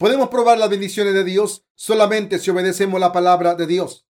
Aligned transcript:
Podemos 0.00 0.30
probar 0.30 0.56
las 0.56 0.70
bendiciones 0.70 1.12
de 1.12 1.24
Dios 1.24 1.66
solamente 1.74 2.38
si 2.38 2.50
obedecemos 2.50 2.98
la 2.98 3.12
palabra 3.12 3.54
de 3.54 3.66
Dios. 3.66 4.06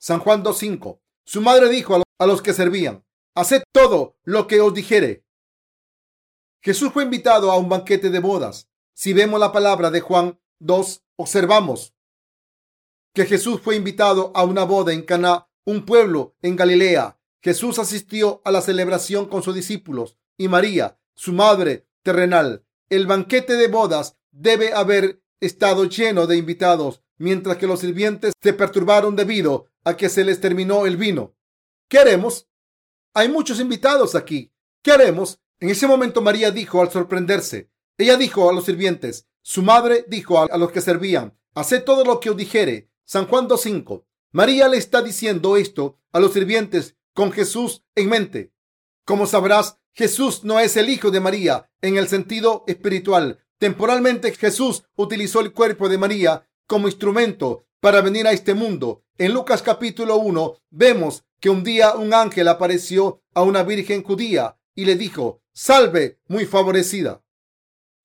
San 0.00 0.18
Juan 0.18 0.42
2.5. 0.42 0.98
Su 1.24 1.40
madre 1.40 1.68
dijo 1.68 2.02
a 2.18 2.26
los 2.26 2.42
que 2.42 2.52
servían, 2.52 3.04
haced 3.36 3.62
todo 3.70 4.16
lo 4.24 4.48
que 4.48 4.60
os 4.60 4.74
dijere. 4.74 5.24
Jesús 6.60 6.92
fue 6.92 7.04
invitado 7.04 7.52
a 7.52 7.56
un 7.56 7.68
banquete 7.68 8.10
de 8.10 8.18
bodas. 8.18 8.68
Si 8.94 9.12
vemos 9.12 9.38
la 9.38 9.52
palabra 9.52 9.92
de 9.92 10.00
Juan 10.00 10.40
2, 10.58 11.04
observamos 11.14 11.94
que 13.14 13.26
Jesús 13.26 13.60
fue 13.60 13.76
invitado 13.76 14.32
a 14.34 14.42
una 14.42 14.64
boda 14.64 14.92
en 14.92 15.02
Caná, 15.02 15.48
un 15.64 15.86
pueblo 15.86 16.34
en 16.42 16.56
Galilea. 16.56 17.16
Jesús 17.40 17.78
asistió 17.78 18.42
a 18.44 18.50
la 18.50 18.60
celebración 18.60 19.28
con 19.28 19.44
sus 19.44 19.54
discípulos 19.54 20.18
y 20.36 20.48
María, 20.48 20.98
su 21.14 21.32
madre 21.32 21.86
terrenal. 22.02 22.64
El 22.88 23.08
banquete 23.08 23.54
de 23.54 23.66
bodas 23.66 24.16
debe 24.36 24.72
haber 24.72 25.22
estado 25.40 25.84
lleno 25.84 26.26
de 26.26 26.36
invitados, 26.36 27.02
mientras 27.18 27.56
que 27.56 27.66
los 27.66 27.80
sirvientes 27.80 28.32
se 28.42 28.52
perturbaron 28.52 29.16
debido 29.16 29.66
a 29.84 29.96
que 29.96 30.08
se 30.08 30.24
les 30.24 30.40
terminó 30.40 30.86
el 30.86 30.96
vino. 30.96 31.34
¿Qué 31.88 31.98
haremos? 31.98 32.48
Hay 33.14 33.28
muchos 33.28 33.60
invitados 33.60 34.14
aquí. 34.14 34.52
¿Qué 34.82 34.92
haremos? 34.92 35.40
En 35.58 35.70
ese 35.70 35.86
momento 35.86 36.20
María 36.20 36.50
dijo 36.50 36.82
al 36.82 36.90
sorprenderse. 36.90 37.70
Ella 37.98 38.16
dijo 38.16 38.50
a 38.50 38.52
los 38.52 38.66
sirvientes, 38.66 39.26
su 39.42 39.62
madre 39.62 40.04
dijo 40.08 40.38
a 40.40 40.58
los 40.58 40.70
que 40.70 40.80
servían, 40.80 41.38
haced 41.54 41.84
todo 41.84 42.04
lo 42.04 42.20
que 42.20 42.30
os 42.30 42.36
dijere. 42.36 42.90
San 43.04 43.26
Juan 43.26 43.48
2.5. 43.48 44.04
María 44.32 44.68
le 44.68 44.76
está 44.76 45.00
diciendo 45.00 45.56
esto 45.56 45.98
a 46.12 46.20
los 46.20 46.32
sirvientes 46.32 46.96
con 47.14 47.32
Jesús 47.32 47.84
en 47.94 48.10
mente. 48.10 48.52
Como 49.04 49.26
sabrás, 49.26 49.78
Jesús 49.94 50.44
no 50.44 50.60
es 50.60 50.76
el 50.76 50.90
hijo 50.90 51.10
de 51.10 51.20
María 51.20 51.70
en 51.80 51.96
el 51.96 52.08
sentido 52.08 52.64
espiritual. 52.66 53.45
Temporalmente 53.58 54.32
Jesús 54.32 54.84
utilizó 54.96 55.40
el 55.40 55.52
cuerpo 55.52 55.88
de 55.88 55.96
María 55.96 56.46
como 56.66 56.88
instrumento 56.88 57.66
para 57.80 58.02
venir 58.02 58.26
a 58.26 58.32
este 58.32 58.52
mundo. 58.52 59.04
En 59.16 59.32
Lucas 59.32 59.62
capítulo 59.62 60.16
1 60.16 60.58
vemos 60.70 61.24
que 61.40 61.48
un 61.48 61.64
día 61.64 61.94
un 61.94 62.12
ángel 62.12 62.48
apareció 62.48 63.22
a 63.34 63.42
una 63.42 63.62
virgen 63.62 64.02
judía 64.02 64.58
y 64.74 64.84
le 64.84 64.96
dijo, 64.96 65.42
salve, 65.52 66.20
muy 66.28 66.44
favorecida. 66.44 67.22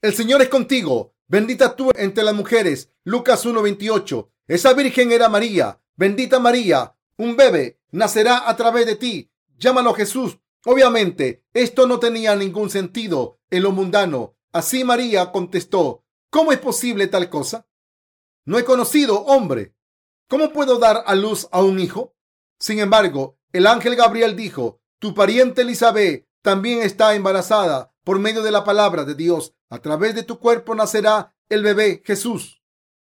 El 0.01 0.13
Señor 0.13 0.41
es 0.41 0.47
contigo, 0.47 1.13
bendita 1.27 1.75
tú 1.75 1.91
entre 1.95 2.23
las 2.23 2.33
mujeres. 2.33 2.89
Lucas 3.03 3.45
1:28. 3.45 4.29
Esa 4.47 4.73
virgen 4.73 5.11
era 5.11 5.27
María, 5.27 5.81
bendita 5.95 6.39
María, 6.39 6.95
un 7.17 7.35
bebé 7.35 7.79
nacerá 7.91 8.49
a 8.49 8.55
través 8.55 8.85
de 8.85 8.95
ti. 8.95 9.31
Llámalo 9.57 9.93
Jesús. 9.93 10.39
Obviamente, 10.65 11.43
esto 11.53 11.87
no 11.87 11.99
tenía 11.99 12.35
ningún 12.35 12.69
sentido 12.69 13.39
en 13.49 13.63
lo 13.63 13.71
mundano. 13.71 14.35
Así 14.53 14.83
María 14.83 15.31
contestó, 15.31 16.03
¿cómo 16.29 16.51
es 16.51 16.59
posible 16.59 17.07
tal 17.07 17.29
cosa? 17.29 17.67
No 18.45 18.57
he 18.57 18.65
conocido 18.65 19.21
hombre. 19.21 19.75
¿Cómo 20.27 20.51
puedo 20.51 20.79
dar 20.79 21.03
a 21.05 21.15
luz 21.15 21.47
a 21.51 21.61
un 21.61 21.79
hijo? 21.79 22.15
Sin 22.59 22.79
embargo, 22.79 23.37
el 23.51 23.67
ángel 23.67 23.95
Gabriel 23.95 24.35
dijo, 24.35 24.81
tu 24.99 25.13
pariente 25.13 25.61
Elizabeth 25.61 26.27
también 26.41 26.81
está 26.81 27.15
embarazada 27.15 27.93
por 28.03 28.19
medio 28.19 28.41
de 28.41 28.51
la 28.51 28.63
palabra 28.63 29.03
de 29.03 29.15
Dios. 29.15 29.53
A 29.69 29.79
través 29.79 30.15
de 30.15 30.23
tu 30.23 30.39
cuerpo 30.39 30.75
nacerá 30.75 31.35
el 31.49 31.63
bebé 31.63 32.01
Jesús. 32.05 32.61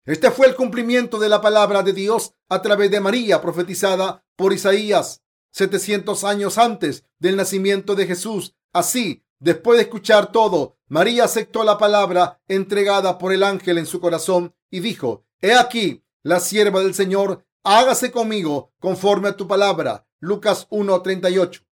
Este 0.05 0.31
fue 0.31 0.47
el 0.47 0.55
cumplimiento 0.55 1.17
de 1.19 1.29
la 1.29 1.41
palabra 1.41 1.81
de 1.81 1.93
Dios 1.93 2.33
a 2.49 2.61
través 2.61 2.91
de 2.91 2.99
María, 2.99 3.41
profetizada 3.41 4.25
por 4.35 4.51
Isaías 4.51 5.23
700 5.51 6.23
años 6.23 6.57
antes 6.57 7.05
del 7.19 7.37
nacimiento 7.37 7.95
de 7.95 8.07
Jesús. 8.07 8.55
Así, 8.73 9.23
después 9.39 9.77
de 9.77 9.83
escuchar 9.83 10.31
todo, 10.31 10.77
María 10.93 11.23
aceptó 11.23 11.63
la 11.63 11.79
palabra 11.79 12.39
entregada 12.47 13.17
por 13.17 13.33
el 13.33 13.41
ángel 13.41 13.79
en 13.79 13.87
su 13.87 13.99
corazón 13.99 14.53
y 14.69 14.79
dijo, 14.79 15.25
He 15.41 15.55
aquí, 15.55 16.03
la 16.21 16.39
sierva 16.39 16.81
del 16.81 16.93
Señor, 16.93 17.47
hágase 17.63 18.11
conmigo 18.11 18.71
conforme 18.79 19.29
a 19.29 19.35
tu 19.35 19.47
palabra. 19.47 20.05
Lucas 20.19 20.67
1:38. 20.69 21.65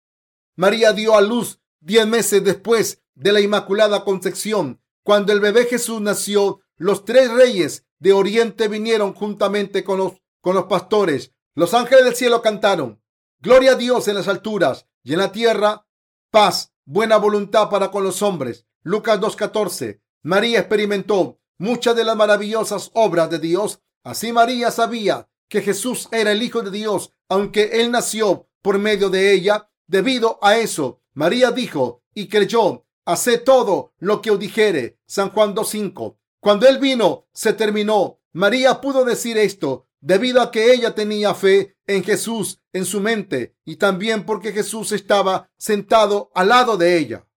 María 0.56 0.94
dio 0.94 1.18
a 1.18 1.22
luz 1.22 1.60
diez 1.82 2.08
meses 2.08 2.42
después 2.46 3.04
de 3.14 3.34
la 3.34 3.42
Inmaculada 3.42 4.06
Concepción. 4.06 4.82
Cuando 5.04 5.34
el 5.34 5.42
bebé 5.42 5.66
Jesús 5.66 6.00
nació, 6.00 6.62
los 6.78 7.04
tres 7.04 7.30
reyes 7.30 7.86
de 8.00 8.14
Oriente 8.14 8.70
vinieron 8.70 9.14
juntamente 9.14 9.84
con 9.84 9.98
los, 9.98 10.14
con 10.40 10.56
los 10.56 10.68
pastores. 10.68 11.34
Los 11.56 11.74
ángeles 11.74 12.06
del 12.06 12.16
cielo 12.16 12.42
cantaron, 12.42 13.04
Gloria 13.42 13.74
a 13.74 13.76
Dios 13.76 14.08
en 14.08 14.16
las 14.16 14.30
alturas 14.30 14.88
y 15.04 15.12
en 15.12 15.20
la 15.20 15.34
tierra, 15.34 15.86
paz, 16.32 16.72
buena 16.86 17.18
voluntad 17.18 17.70
para 17.70 17.92
con 17.92 18.06
los 18.06 18.22
hombres. 18.22 18.66
Lucas 18.90 19.20
2.14. 19.20 20.02
María 20.24 20.62
experimentó 20.62 21.40
muchas 21.60 21.96
de 21.96 22.04
las 22.04 22.16
maravillosas 22.16 22.90
obras 22.96 23.30
de 23.30 23.38
Dios. 23.38 23.84
Así 24.04 24.34
María 24.34 24.72
sabía 24.72 25.30
que 25.48 25.62
Jesús 25.62 26.10
era 26.12 26.32
el 26.32 26.42
Hijo 26.42 26.64
de 26.64 26.72
Dios, 26.72 27.14
aunque 27.28 27.82
él 27.84 27.92
nació 27.92 28.50
por 28.64 28.80
medio 28.80 29.12
de 29.12 29.32
ella. 29.32 29.70
Debido 29.86 30.40
a 30.42 30.58
eso, 30.58 31.04
María 31.14 31.52
dijo 31.52 32.02
y 32.16 32.30
creyó, 32.30 32.88
hace 33.06 33.38
todo 33.38 33.94
lo 34.00 34.24
que 34.24 34.32
os 34.32 34.40
dijere. 34.40 34.98
San 35.06 35.30
Juan 35.30 35.54
2.5. 35.54 36.18
Cuando 36.40 36.68
él 36.68 36.80
vino, 36.80 37.28
se 37.32 37.54
terminó. 37.54 38.22
María 38.34 38.82
pudo 38.82 39.06
decir 39.06 39.38
esto 39.38 39.88
debido 40.00 40.42
a 40.42 40.50
que 40.50 40.74
ella 40.74 40.96
tenía 40.96 41.36
fe 41.36 41.78
en 41.86 42.04
Jesús 42.04 42.60
en 42.74 42.86
su 42.86 43.02
mente 43.02 43.56
y 43.66 43.76
también 43.76 44.26
porque 44.26 44.52
Jesús 44.52 44.94
estaba 44.94 45.52
sentado 45.60 46.32
al 46.34 46.50
lado 46.50 46.76
de 46.76 46.98
ella. 46.98 47.28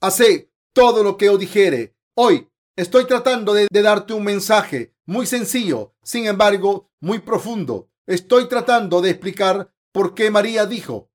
Hace 0.00 0.51
todo 0.72 1.02
lo 1.02 1.16
que 1.16 1.28
os 1.28 1.38
dijere. 1.38 1.94
Hoy 2.14 2.48
estoy 2.76 3.06
tratando 3.06 3.52
de, 3.54 3.68
darte 3.70 4.14
un 4.14 4.24
mensaje 4.24 4.94
muy 5.04 5.26
sencillo, 5.26 5.94
sin 6.02 6.26
embargo, 6.26 6.90
muy 7.00 7.18
profundo. 7.18 7.90
Estoy 8.06 8.48
tratando 8.48 9.00
de 9.00 9.10
explicar 9.10 9.72
por 9.92 10.14
qué 10.14 10.30
María 10.30 10.66
dijo, 10.66 11.10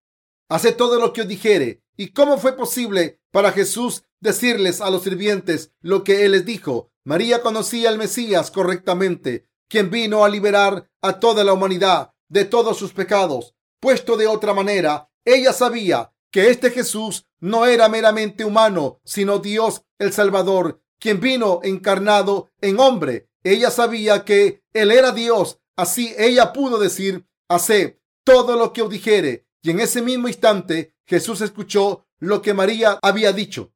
Hace 0.49 0.71
todo 0.71 0.99
lo 0.99 1.11
que 1.11 1.21
os 1.21 1.27
dijere. 1.27 1.83
¿Y 1.97 2.13
cómo 2.13 2.37
fue 2.37 2.55
posible 2.55 3.19
para 3.31 3.51
Jesús 3.51 4.03
decirles 4.19 4.81
a 4.81 4.89
los 4.89 5.03
sirvientes 5.03 5.73
lo 5.81 6.03
que 6.03 6.25
él 6.25 6.33
les 6.33 6.45
dijo? 6.45 6.91
María 7.03 7.41
conocía 7.41 7.89
al 7.89 7.97
Mesías 7.97 8.51
correctamente, 8.51 9.49
quien 9.67 9.89
vino 9.89 10.23
a 10.23 10.29
liberar 10.29 10.89
a 11.01 11.19
toda 11.19 11.43
la 11.43 11.53
humanidad 11.53 12.13
de 12.29 12.45
todos 12.45 12.77
sus 12.77 12.93
pecados. 12.93 13.55
Puesto 13.81 14.15
de 14.15 14.27
otra 14.27 14.53
manera, 14.53 15.09
ella 15.25 15.51
sabía 15.51 16.13
que 16.31 16.49
este 16.49 16.71
Jesús 16.71 17.25
no 17.39 17.65
era 17.65 17.89
meramente 17.89 18.45
humano, 18.45 18.99
sino 19.03 19.39
Dios 19.39 19.83
el 19.99 20.13
Salvador, 20.13 20.81
quien 20.99 21.19
vino 21.19 21.59
encarnado 21.63 22.51
en 22.61 22.79
hombre. 22.79 23.29
Ella 23.43 23.71
sabía 23.71 24.25
que 24.25 24.63
Él 24.73 24.91
era 24.91 25.11
Dios. 25.11 25.59
Así 25.75 26.13
ella 26.17 26.53
pudo 26.53 26.79
decir, 26.79 27.27
hace 27.47 28.01
todo 28.23 28.57
lo 28.57 28.73
que 28.73 28.81
os 28.81 28.89
dijere 28.89 29.47
y 29.61 29.71
en 29.71 29.79
ese 29.79 30.01
mismo 30.01 30.27
instante 30.27 30.95
Jesús 31.05 31.41
escuchó 31.41 32.05
lo 32.19 32.41
que 32.41 32.53
María 32.53 32.97
había 33.01 33.31
dicho. 33.31 33.73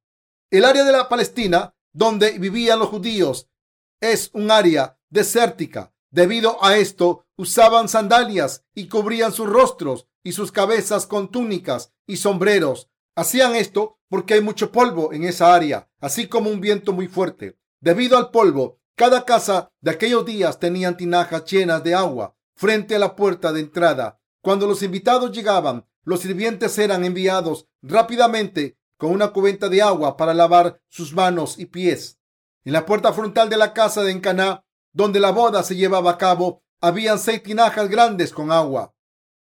El 0.50 0.66
área 0.66 0.84
de 0.84 0.92
la 0.92 1.08
Palestina 1.10 1.76
donde 1.94 2.40
vivían 2.40 2.80
los 2.80 2.90
judíos 2.90 3.50
es 4.00 4.30
un 4.34 4.52
área 4.52 4.98
desértica. 5.10 5.94
Debido 6.10 6.64
a 6.64 6.78
esto, 6.78 7.26
usaban 7.38 7.88
sandalias 7.88 8.64
y 8.74 8.88
cubrían 8.88 9.32
sus 9.32 9.48
rostros 9.48 10.08
y 10.24 10.34
sus 10.34 10.52
cabezas 10.52 11.08
con 11.08 11.32
túnicas 11.32 11.94
y 12.08 12.18
sombreros. 12.18 12.90
Hacían 13.16 13.56
esto 13.56 14.00
porque 14.09 14.36
hay 14.36 14.42
mucho 14.42 14.72
polvo 14.72 15.14
en 15.14 15.24
esa 15.24 15.54
área, 15.54 15.90
así 16.00 16.28
como 16.28 16.50
un 16.50 16.62
viento 16.62 16.94
muy 16.94 17.08
fuerte. 17.08 17.58
Debido 17.80 18.18
al 18.18 18.32
polvo, 18.32 18.80
cada 18.96 19.26
casa 19.26 19.72
de 19.82 19.92
aquellos 19.92 20.26
días 20.26 20.59
tenían 20.59 20.98
tinajas 20.98 21.46
llenas 21.46 21.84
de 21.84 21.96
agua 21.96 22.35
frente 22.56 22.96
a 22.96 23.00
la 23.00 23.16
puerta 23.16 23.52
de 23.52 23.62
entrada 23.62 24.22
cuando 24.41 24.66
los 24.66 24.82
invitados 24.82 25.32
llegaban, 25.32 25.85
los 26.03 26.22
sirvientes 26.22 26.78
eran 26.79 27.06
enviados 27.06 27.68
rápidamente 27.84 28.76
con 28.97 29.12
una 29.12 29.32
cubeta 29.32 29.70
de 29.70 29.84
agua 29.84 30.18
para 30.18 30.34
lavar 30.34 30.82
sus 30.90 31.14
manos 31.14 31.59
y 31.59 31.68
pies. 31.68 32.20
En 32.64 32.73
la 32.73 32.85
puerta 32.88 33.14
frontal 33.14 33.50
de 33.50 33.58
la 33.58 33.73
casa 33.73 34.02
de 34.02 34.12
Encaná, 34.12 34.66
donde 34.94 35.20
la 35.20 35.32
boda 35.32 35.62
se 35.62 35.76
llevaba 35.76 36.12
a 36.12 36.18
cabo, 36.18 36.64
habían 36.79 37.20
seis 37.20 37.44
tinajas 37.44 37.88
grandes 37.88 38.34
con 38.34 38.52
agua. 38.52 38.96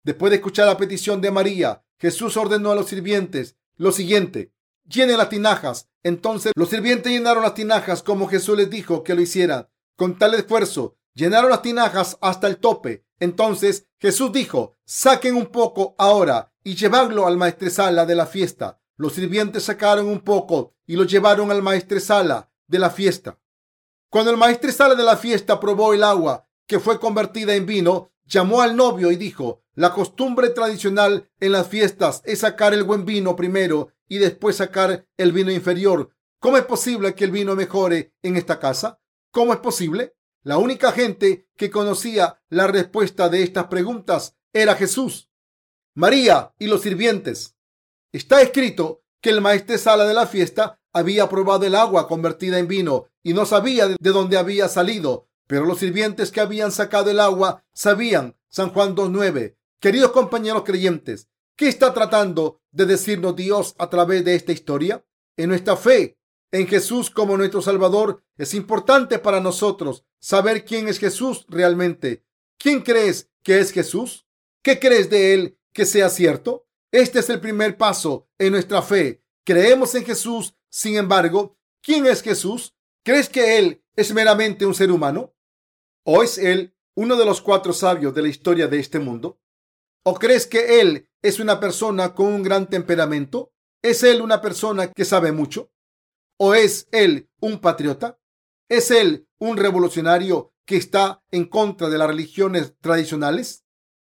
Después 0.08 0.30
de 0.30 0.38
escuchar 0.38 0.68
la 0.68 0.78
petición 0.78 1.20
de 1.20 1.32
María, 1.32 1.84
Jesús 2.00 2.38
ordenó 2.38 2.72
a 2.72 2.76
los 2.76 2.88
sirvientes 2.88 3.58
lo 3.76 3.92
siguiente: 3.92 4.54
llenen 4.86 5.18
las 5.18 5.28
tinajas. 5.28 5.90
Entonces 6.02 6.54
los 6.56 6.70
sirvientes 6.70 7.12
llenaron 7.12 7.44
las 7.44 7.56
tinajas 7.56 8.04
como 8.04 8.30
Jesús 8.30 8.58
les 8.58 8.70
dijo 8.70 9.04
que 9.04 9.16
lo 9.16 9.22
hicieran. 9.22 9.68
Con 9.98 10.18
tal 10.18 10.34
esfuerzo, 10.36 10.96
llenaron 11.14 11.50
las 11.50 11.62
tinajas 11.62 12.18
hasta 12.22 12.48
el 12.48 12.56
tope. 12.56 13.06
Entonces 13.20 13.86
Jesús 14.00 14.32
dijo, 14.32 14.78
saquen 14.86 15.36
un 15.36 15.48
poco 15.48 15.94
ahora 15.98 16.54
y 16.64 16.76
llevadlo 16.76 17.28
al 17.28 17.36
maestresala 17.36 18.06
de 18.06 18.16
la 18.16 18.28
fiesta. 18.28 18.80
Los 18.96 19.12
sirvientes 19.12 19.64
sacaron 19.64 20.08
un 20.08 20.22
poco 20.22 20.74
y 20.86 20.96
lo 20.96 21.04
llevaron 21.04 21.52
al 21.52 21.62
maestresala 21.62 22.50
de 22.66 22.80
la 22.80 22.92
fiesta. 22.92 23.42
Cuando 24.10 24.32
el 24.32 24.38
maestresala 24.38 24.96
de 24.96 25.04
la 25.04 25.18
fiesta 25.18 25.60
probó 25.60 25.94
el 25.94 26.06
agua 26.06 26.48
que 26.66 26.80
fue 26.80 26.98
convertida 26.98 27.56
en 27.56 27.66
vino, 27.66 28.14
llamó 28.26 28.62
al 28.62 28.78
novio 28.78 29.12
y 29.12 29.18
dijo, 29.18 29.64
la 29.78 29.94
costumbre 29.94 30.50
tradicional 30.50 31.30
en 31.40 31.52
las 31.52 31.68
fiestas 31.68 32.24
es 32.26 32.40
sacar 32.40 32.74
el 32.74 32.84
buen 32.84 33.06
vino 33.06 33.36
primero 33.36 33.90
y 34.08 34.18
después 34.18 34.56
sacar 34.56 35.06
el 35.18 35.32
vino 35.32 35.52
inferior. 35.52 36.10
¿Cómo 36.40 36.58
es 36.58 36.66
posible 36.66 37.14
que 37.14 37.26
el 37.26 37.30
vino 37.30 37.56
mejore 37.56 38.12
en 38.24 38.38
esta 38.38 38.60
casa? 38.60 39.00
¿Cómo 39.30 39.54
es 39.54 39.60
posible? 39.60 40.16
La 40.42 40.58
única 40.58 40.92
gente 40.92 41.48
que 41.56 41.70
conocía 41.70 42.42
la 42.50 42.66
respuesta 42.66 43.30
de 43.30 43.44
estas 43.44 43.68
preguntas 43.68 44.36
era 44.52 44.74
Jesús, 44.74 45.30
María 45.94 46.56
y 46.58 46.66
los 46.66 46.82
sirvientes. 46.82 47.56
Está 48.12 48.42
escrito 48.42 49.04
que 49.22 49.30
el 49.30 49.42
maestresala 49.42 50.06
de 50.06 50.16
la 50.16 50.26
fiesta 50.26 50.80
había 50.92 51.30
probado 51.30 51.68
el 51.68 51.76
agua 51.76 52.08
convertida 52.08 52.58
en 52.58 52.68
vino 52.68 53.10
y 53.22 53.36
no 53.36 53.46
sabía 53.46 53.88
de 53.88 53.98
dónde 54.12 54.38
había 54.38 54.70
salido, 54.70 55.30
pero 55.46 55.66
los 55.66 55.78
sirvientes 55.78 56.32
que 56.32 56.42
habían 56.42 56.72
sacado 56.72 57.12
el 57.12 57.20
agua 57.20 57.64
sabían. 57.74 58.36
San 58.50 58.70
Juan 58.70 58.96
2.9. 58.96 59.57
Queridos 59.80 60.12
compañeros 60.12 60.64
creyentes, 60.64 61.30
¿qué 61.56 61.68
está 61.68 61.94
tratando 61.94 62.62
de 62.72 62.88
decirnos 62.88 63.36
Dios 63.36 63.76
a 63.78 63.90
través 63.90 64.26
de 64.26 64.34
esta 64.34 64.52
historia? 64.52 65.06
En 65.36 65.50
nuestra 65.50 65.78
fe 65.78 66.18
en 66.52 66.66
Jesús 66.66 67.10
como 67.10 67.38
nuestro 67.38 67.62
Salvador 67.62 68.24
es 68.38 68.54
importante 68.54 69.20
para 69.20 69.40
nosotros 69.40 70.04
saber 70.20 70.66
quién 70.66 70.88
es 70.88 70.98
Jesús 70.98 71.46
realmente. 71.50 72.26
¿Quién 72.58 72.82
crees 72.82 73.30
que 73.44 73.60
es 73.60 73.72
Jesús? 73.72 74.26
¿Qué 74.64 74.80
crees 74.80 75.10
de 75.10 75.34
él 75.34 75.60
que 75.74 75.86
sea 75.86 76.10
cierto? 76.10 76.68
Este 76.92 77.20
es 77.20 77.30
el 77.30 77.40
primer 77.40 77.78
paso 77.78 78.30
en 78.40 78.54
nuestra 78.54 78.82
fe. 78.82 79.24
Creemos 79.44 79.94
en 79.94 80.06
Jesús. 80.06 80.56
Sin 80.70 80.96
embargo, 80.96 81.58
¿quién 81.82 82.06
es 82.08 82.22
Jesús? 82.22 82.76
¿Crees 83.04 83.30
que 83.30 83.58
Él 83.58 83.84
es 83.96 84.14
meramente 84.14 84.66
un 84.66 84.74
ser 84.74 84.92
humano? 84.92 85.34
¿O 86.04 86.24
es 86.24 86.38
Él 86.38 86.76
uno 86.96 87.16
de 87.16 87.26
los 87.26 87.42
cuatro 87.42 87.74
sabios 87.74 88.14
de 88.14 88.22
la 88.22 88.28
historia 88.28 88.68
de 88.68 88.80
este 88.80 89.00
mundo? 89.00 89.40
¿O 90.04 90.16
crees 90.16 90.48
que 90.48 90.82
Él 90.82 91.10
es 91.22 91.40
una 91.40 91.60
persona 91.60 92.14
con 92.14 92.28
un 92.28 92.44
gran 92.44 92.70
temperamento? 92.70 93.52
¿Es 93.82 94.04
Él 94.04 94.22
una 94.22 94.42
persona 94.42 94.92
que 94.92 95.06
sabe 95.06 95.32
mucho? 95.32 95.72
¿O 96.38 96.54
es 96.54 96.88
Él 96.92 97.30
un 97.40 97.60
patriota? 97.60 98.20
¿Es 98.70 98.92
Él 98.92 99.28
un 99.40 99.58
revolucionario 99.58 100.54
que 100.66 100.78
está 100.78 101.24
en 101.32 101.46
contra 101.46 101.90
de 101.90 101.98
las 101.98 102.08
religiones 102.08 102.76
tradicionales? 102.82 103.66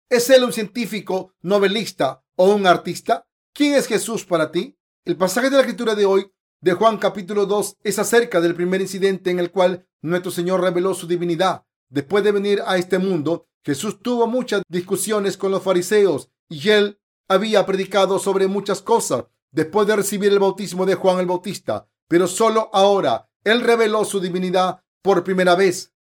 ¿Es 0.08 0.28
Él 0.30 0.44
un 0.44 0.52
científico, 0.52 1.34
novelista 1.40 2.24
o 2.36 2.52
un 2.54 2.66
artista? 2.66 3.26
¿Quién 3.52 3.74
es 3.74 3.86
Jesús 3.86 4.24
para 4.24 4.50
ti? 4.50 4.76
El 5.04 5.16
pasaje 5.16 5.50
de 5.50 5.56
la 5.56 5.62
escritura 5.62 5.94
de 5.94 6.04
hoy, 6.04 6.30
de 6.60 6.72
Juan 6.72 6.98
capítulo 6.98 7.46
2, 7.46 7.76
es 7.82 7.98
acerca 7.98 8.40
del 8.40 8.54
primer 8.54 8.80
incidente 8.80 9.30
en 9.30 9.38
el 9.38 9.50
cual 9.50 9.86
nuestro 10.02 10.30
Señor 10.30 10.60
reveló 10.60 10.94
su 10.94 11.06
divinidad. 11.06 11.64
Después 11.88 12.22
de 12.22 12.32
venir 12.32 12.62
a 12.66 12.76
este 12.76 12.98
mundo, 12.98 13.48
Jesús 13.64 14.00
tuvo 14.02 14.26
muchas 14.26 14.62
discusiones 14.68 15.36
con 15.36 15.50
los 15.50 15.62
fariseos 15.62 16.30
y 16.48 16.70
él 16.70 17.00
había 17.28 17.66
predicado 17.66 18.18
sobre 18.18 18.48
muchas 18.48 18.82
cosas 18.82 19.24
después 19.52 19.86
de 19.86 19.96
recibir 19.96 20.32
el 20.32 20.38
bautismo 20.38 20.86
de 20.86 20.94
Juan 20.94 21.18
el 21.18 21.26
Bautista, 21.26 21.88
pero 22.08 22.26
solo 22.26 22.70
ahora 22.72 23.28
él 23.44 23.60
reveló 23.60 24.04
su 24.04 24.20
divinidad 24.20 24.82
por 25.02 25.24
primera 25.24 25.54
vez. 25.54 25.92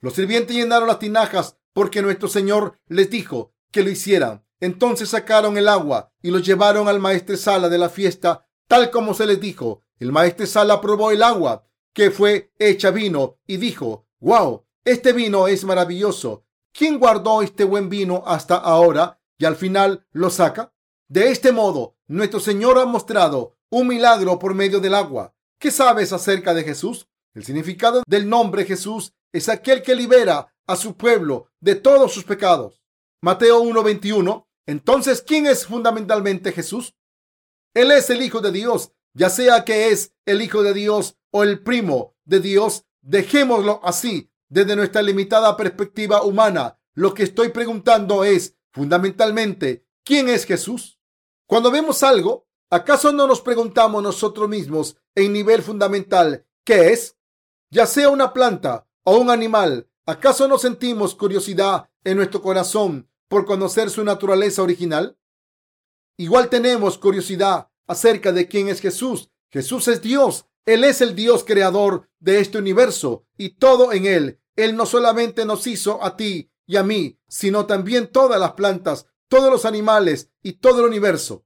Los 0.00 0.14
sirvientes 0.14 0.56
llenaron 0.56 0.88
las 0.88 0.98
tinajas 0.98 1.56
porque 1.72 2.02
nuestro 2.02 2.28
Señor 2.28 2.78
les 2.86 3.10
dijo 3.10 3.52
que 3.70 3.82
lo 3.82 3.90
hicieran. 3.90 4.44
Entonces 4.60 5.10
sacaron 5.10 5.58
el 5.58 5.68
agua 5.68 6.12
y 6.22 6.30
lo 6.30 6.38
llevaron 6.38 6.88
al 6.88 7.00
maestresala 7.00 7.68
de 7.68 7.76
la 7.76 7.90
fiesta, 7.90 8.46
tal 8.66 8.90
como 8.90 9.12
se 9.12 9.26
les 9.26 9.40
dijo. 9.40 9.82
El 9.98 10.12
maestresala 10.12 10.80
probó 10.80 11.10
el 11.10 11.22
agua 11.22 11.66
que 11.92 12.10
fue 12.10 12.52
hecha 12.58 12.90
vino 12.90 13.36
y 13.46 13.58
dijo, 13.58 14.06
wow, 14.20 14.64
este 14.84 15.12
vino 15.12 15.48
es 15.48 15.64
maravilloso. 15.64 16.45
¿Quién 16.76 16.98
guardó 16.98 17.40
este 17.40 17.64
buen 17.64 17.88
vino 17.88 18.22
hasta 18.26 18.56
ahora 18.56 19.18
y 19.38 19.46
al 19.46 19.56
final 19.56 20.06
lo 20.12 20.28
saca? 20.28 20.74
De 21.08 21.30
este 21.30 21.50
modo, 21.50 21.96
nuestro 22.06 22.38
Señor 22.38 22.78
ha 22.78 22.84
mostrado 22.84 23.56
un 23.70 23.88
milagro 23.88 24.38
por 24.38 24.54
medio 24.54 24.78
del 24.78 24.94
agua. 24.94 25.34
¿Qué 25.58 25.70
sabes 25.70 26.12
acerca 26.12 26.52
de 26.52 26.64
Jesús? 26.64 27.08
El 27.32 27.44
significado 27.44 28.02
del 28.06 28.28
nombre 28.28 28.64
Jesús 28.64 29.14
es 29.32 29.48
aquel 29.48 29.82
que 29.82 29.94
libera 29.94 30.54
a 30.66 30.76
su 30.76 30.96
pueblo 30.96 31.50
de 31.60 31.76
todos 31.76 32.12
sus 32.12 32.24
pecados. 32.24 32.82
Mateo 33.22 33.62
1:21 33.62 34.46
entonces, 34.66 35.22
¿quién 35.22 35.46
es 35.46 35.64
fundamentalmente 35.64 36.52
Jesús? 36.52 36.94
Él 37.72 37.92
es 37.92 38.10
el 38.10 38.20
Hijo 38.20 38.40
de 38.40 38.50
Dios, 38.50 38.92
ya 39.14 39.30
sea 39.30 39.64
que 39.64 39.90
es 39.90 40.12
el 40.26 40.42
Hijo 40.42 40.62
de 40.62 40.74
Dios 40.74 41.16
o 41.30 41.44
el 41.44 41.62
primo 41.62 42.16
de 42.24 42.40
Dios. 42.40 42.84
Dejémoslo 43.00 43.80
así, 43.84 44.28
desde 44.48 44.76
nuestra 44.76 45.02
limitada 45.02 45.56
perspectiva 45.56 46.22
humana. 46.22 46.78
Lo 46.94 47.14
que 47.14 47.24
estoy 47.24 47.50
preguntando 47.50 48.24
es, 48.24 48.56
fundamentalmente, 48.72 49.86
¿quién 50.04 50.28
es 50.28 50.44
Jesús? 50.44 51.00
Cuando 51.46 51.70
vemos 51.70 52.02
algo, 52.02 52.48
¿acaso 52.70 53.12
no 53.12 53.26
nos 53.26 53.40
preguntamos 53.40 54.02
nosotros 54.02 54.48
mismos 54.48 54.96
en 55.14 55.32
nivel 55.32 55.62
fundamental 55.62 56.46
qué 56.64 56.92
es? 56.92 57.16
Ya 57.70 57.86
sea 57.86 58.08
una 58.08 58.32
planta 58.32 58.86
o 59.04 59.16
un 59.18 59.30
animal, 59.30 59.88
¿acaso 60.04 60.48
no 60.48 60.58
sentimos 60.58 61.14
curiosidad 61.14 61.88
en 62.04 62.16
nuestro 62.16 62.42
corazón 62.42 63.08
por 63.28 63.46
conocer 63.46 63.88
su 63.88 64.04
naturaleza 64.04 64.62
original? 64.62 65.16
Igual 66.18 66.48
tenemos 66.48 66.98
curiosidad 66.98 67.68
acerca 67.86 68.32
de 68.32 68.48
quién 68.48 68.68
es 68.68 68.80
Jesús. 68.80 69.30
Jesús 69.50 69.86
es 69.88 70.02
Dios. 70.02 70.46
Él 70.66 70.84
es 70.84 71.00
el 71.00 71.14
Dios 71.14 71.44
creador 71.44 72.10
de 72.18 72.40
este 72.40 72.58
universo 72.58 73.24
y 73.38 73.50
todo 73.50 73.92
en 73.92 74.06
él. 74.06 74.40
Él 74.56 74.76
no 74.76 74.84
solamente 74.84 75.44
nos 75.44 75.66
hizo 75.66 76.02
a 76.04 76.16
ti 76.16 76.50
y 76.66 76.76
a 76.76 76.82
mí, 76.82 77.18
sino 77.28 77.66
también 77.66 78.08
todas 78.08 78.38
las 78.38 78.52
plantas, 78.52 79.06
todos 79.28 79.50
los 79.50 79.64
animales 79.64 80.30
y 80.42 80.54
todo 80.54 80.80
el 80.80 80.86
universo. 80.86 81.44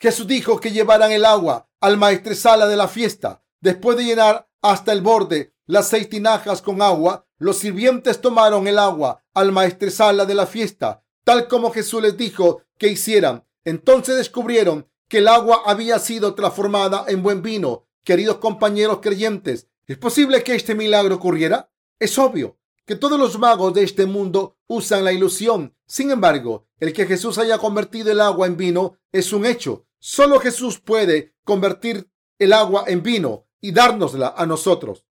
Jesús 0.00 0.26
dijo 0.26 0.60
que 0.60 0.70
llevaran 0.70 1.12
el 1.12 1.24
agua 1.24 1.68
al 1.80 1.96
maestresala 1.96 2.66
de 2.66 2.76
la 2.76 2.88
fiesta. 2.88 3.44
Después 3.60 3.96
de 3.96 4.04
llenar 4.04 4.48
hasta 4.62 4.92
el 4.92 5.02
borde 5.02 5.54
las 5.66 5.88
seis 5.88 6.08
tinajas 6.08 6.62
con 6.62 6.80
agua, 6.80 7.26
los 7.38 7.58
sirvientes 7.58 8.20
tomaron 8.20 8.66
el 8.66 8.78
agua 8.78 9.24
al 9.34 9.52
maestresala 9.52 10.24
de 10.24 10.34
la 10.34 10.46
fiesta 10.46 11.02
tal 11.24 11.48
como 11.48 11.70
Jesús 11.70 12.02
les 12.02 12.16
dijo 12.16 12.62
que 12.78 12.88
hicieran. 12.88 13.46
Entonces 13.64 14.16
descubrieron 14.16 14.88
que 15.08 15.18
el 15.18 15.28
agua 15.28 15.62
había 15.66 15.98
sido 15.98 16.34
transformada 16.34 17.04
en 17.08 17.22
buen 17.22 17.42
vino. 17.42 17.86
Queridos 18.04 18.38
compañeros 18.38 18.98
creyentes, 19.00 19.68
¿es 19.86 19.96
posible 19.96 20.42
que 20.42 20.56
este 20.56 20.74
milagro 20.74 21.14
ocurriera? 21.14 21.70
Es 22.00 22.18
obvio 22.18 22.58
que 22.84 22.96
todos 22.96 23.18
los 23.18 23.38
magos 23.38 23.72
de 23.74 23.84
este 23.84 24.06
mundo 24.06 24.56
usan 24.66 25.04
la 25.04 25.12
ilusión. 25.12 25.76
Sin 25.86 26.10
embargo, 26.10 26.66
el 26.80 26.92
que 26.92 27.06
Jesús 27.06 27.38
haya 27.38 27.58
convertido 27.58 28.10
el 28.10 28.20
agua 28.20 28.48
en 28.48 28.56
vino 28.56 28.96
es 29.12 29.32
un 29.32 29.46
hecho. 29.46 29.86
Solo 30.00 30.40
Jesús 30.40 30.80
puede 30.80 31.34
convertir 31.44 32.10
el 32.40 32.52
agua 32.52 32.84
en 32.88 33.04
vino 33.04 33.46
y 33.60 33.70
dárnosla 33.70 34.34
a 34.36 34.46
nosotros. 34.46 35.04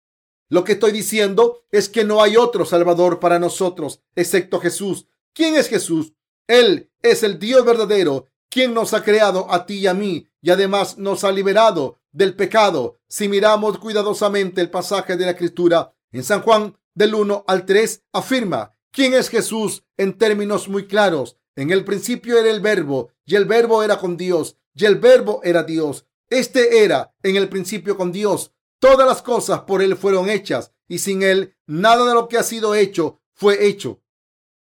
Lo 0.50 0.65
que 0.65 0.74
estoy 0.74 0.91
diciendo 0.91 1.63
es 1.71 1.88
que 1.88 2.03
no 2.03 2.21
hay 2.21 2.36
otro 2.36 2.65
Salvador 2.65 3.21
para 3.21 3.39
nosotros 3.39 4.01
excepto 4.17 4.60
Jesús. 4.60 5.07
¿Quién 5.33 5.55
es 5.55 5.69
Jesús? 5.69 6.13
Él 6.45 6.91
es 7.01 7.24
el 7.24 7.39
Dios 7.39 7.63
verdadero, 7.63 8.27
quien 8.51 8.74
nos 8.74 8.93
ha 8.93 9.03
creado 9.03 9.51
a 9.51 9.65
ti 9.65 9.79
y 9.79 9.88
a 9.88 9.93
mí 9.93 10.27
y 10.41 10.51
además 10.51 10.98
nos 10.98 11.24
ha 11.24 11.31
liberado 11.31 12.00
del 12.12 12.36
pecado. 12.36 13.00
Si 13.08 13.29
miramos 13.29 13.79
cuidadosamente 13.79 14.62
el 14.62 14.70
pasaje 14.70 15.15
de 15.15 15.25
la 15.25 15.31
Escritura 15.31 15.93
en 16.12 16.24
San 16.24 16.41
Juan 16.41 16.77
del 16.93 17.15
1 17.15 17.46
al 17.48 17.65
3, 17.65 18.03
afirma 18.12 18.75
quién 18.91 19.13
es 19.13 19.29
Jesús 19.29 19.86
en 19.98 20.17
términos 20.17 20.67
muy 20.67 20.86
claros. 20.86 21.38
En 21.55 21.72
el 21.72 21.86
principio 21.86 22.38
era 22.38 22.50
el 22.50 22.60
verbo 22.60 23.12
y 23.25 23.36
el 23.36 23.46
verbo 23.46 23.84
era 23.84 23.98
con 23.98 24.17
Dios 24.17 24.58
y 24.75 24.86
el 24.86 25.00
verbo 25.00 25.39
era 25.43 25.63
Dios. 25.63 26.05
Este 26.29 26.84
era 26.84 27.13
en 27.24 27.38
el 27.38 27.48
principio 27.48 27.96
con 27.96 28.12
Dios. 28.12 28.53
Todas 28.79 29.08
las 29.08 29.22
cosas 29.22 29.62
por 29.62 29.81
él 29.81 29.96
fueron 29.96 30.29
hechas 30.29 30.74
y 30.88 31.00
sin 31.00 31.24
él 31.24 31.55
nada 31.67 32.05
de 32.05 32.13
lo 32.13 32.27
que 32.27 32.38
ha 32.38 32.43
sido 32.43 32.75
hecho 32.75 33.22
fue 33.34 33.65
hecho. 33.65 34.01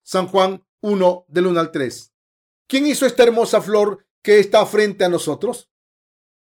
San 0.03 0.27
Juan 0.29 0.65
1 0.81 1.25
del 1.29 1.47
1 1.47 1.61
al 1.61 1.71
3. 1.71 2.13
¿Quién 2.69 2.87
hizo 2.87 3.07
esta 3.07 3.23
hermosa 3.23 3.61
flor 3.61 4.07
que 4.23 4.39
está 4.39 4.65
frente 4.67 5.05
a 5.05 5.09
nosotros? 5.09 5.71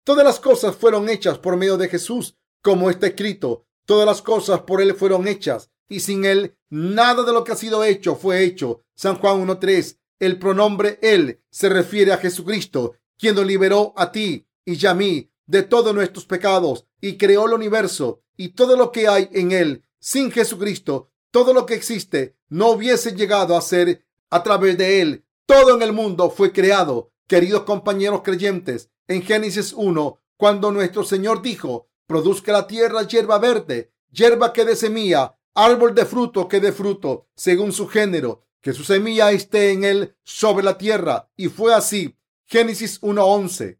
Todas 0.04 0.24
las 0.24 0.40
cosas 0.40 0.74
fueron 0.76 1.08
hechas 1.08 1.38
por 1.38 1.56
medio 1.56 1.76
de 1.76 1.88
Jesús, 1.88 2.36
como 2.62 2.88
está 2.88 3.08
escrito. 3.08 3.66
Todas 3.84 4.06
las 4.06 4.22
cosas 4.22 4.60
por 4.60 4.80
Él 4.80 4.94
fueron 4.94 5.28
hechas, 5.28 5.70
y 5.88 6.00
sin 6.00 6.24
Él 6.24 6.56
nada 6.70 7.24
de 7.24 7.32
lo 7.32 7.44
que 7.44 7.52
ha 7.52 7.56
sido 7.56 7.84
hecho 7.84 8.14
fue 8.14 8.44
hecho. 8.44 8.84
San 8.94 9.18
Juan 9.18 9.46
1.3. 9.46 9.98
El 10.20 10.38
pronombre 10.38 10.98
Él 11.02 11.42
se 11.50 11.68
refiere 11.68 12.12
a 12.12 12.18
Jesucristo, 12.18 12.94
quien 13.18 13.34
nos 13.34 13.44
liberó 13.44 13.92
a 13.96 14.12
ti 14.12 14.46
y 14.64 14.86
a 14.86 14.94
mí 14.94 15.30
de 15.46 15.64
todos 15.64 15.92
nuestros 15.92 16.24
pecados 16.24 16.86
y 17.00 17.18
creó 17.18 17.46
el 17.46 17.54
universo 17.54 18.22
y 18.36 18.50
todo 18.50 18.76
lo 18.76 18.92
que 18.92 19.08
hay 19.08 19.28
en 19.32 19.50
Él. 19.50 19.84
Sin 19.98 20.30
Jesucristo 20.30 21.10
todo 21.32 21.54
lo 21.54 21.66
que 21.66 21.74
existe 21.74 22.36
no 22.48 22.70
hubiese 22.70 23.16
llegado 23.16 23.56
a 23.56 23.62
ser 23.62 24.04
a 24.30 24.42
través 24.42 24.78
de 24.78 25.00
él. 25.00 25.24
Todo 25.46 25.75
en 25.75 25.82
el 25.82 25.92
mundo 25.92 26.30
fue 26.30 26.52
creado. 26.52 27.12
Queridos 27.26 27.62
compañeros 27.62 28.22
creyentes, 28.22 28.90
en 29.08 29.22
Génesis 29.22 29.72
1, 29.72 30.18
cuando 30.37 30.70
nuestro 30.70 31.04
Señor 31.04 31.42
dijo, 31.42 31.88
produzca 32.06 32.52
la 32.52 32.66
tierra 32.66 33.02
hierba 33.02 33.38
verde, 33.38 33.92
hierba 34.11 34.52
que 34.52 34.64
dé 34.64 34.76
semilla, 34.76 35.38
árbol 35.54 35.94
de 35.94 36.04
fruto 36.04 36.49
que 36.49 36.61
dé 36.61 36.72
fruto, 36.72 37.28
según 37.34 37.72
su 37.72 37.88
género, 37.88 38.44
que 38.61 38.72
su 38.72 38.84
semilla 38.84 39.32
esté 39.32 39.72
en 39.72 39.84
él 39.84 40.16
sobre 40.25 40.64
la 40.64 40.78
tierra. 40.78 41.30
Y 41.37 41.49
fue 41.49 41.75
así. 41.75 42.16
Génesis 42.46 43.00
1.11 43.00 43.78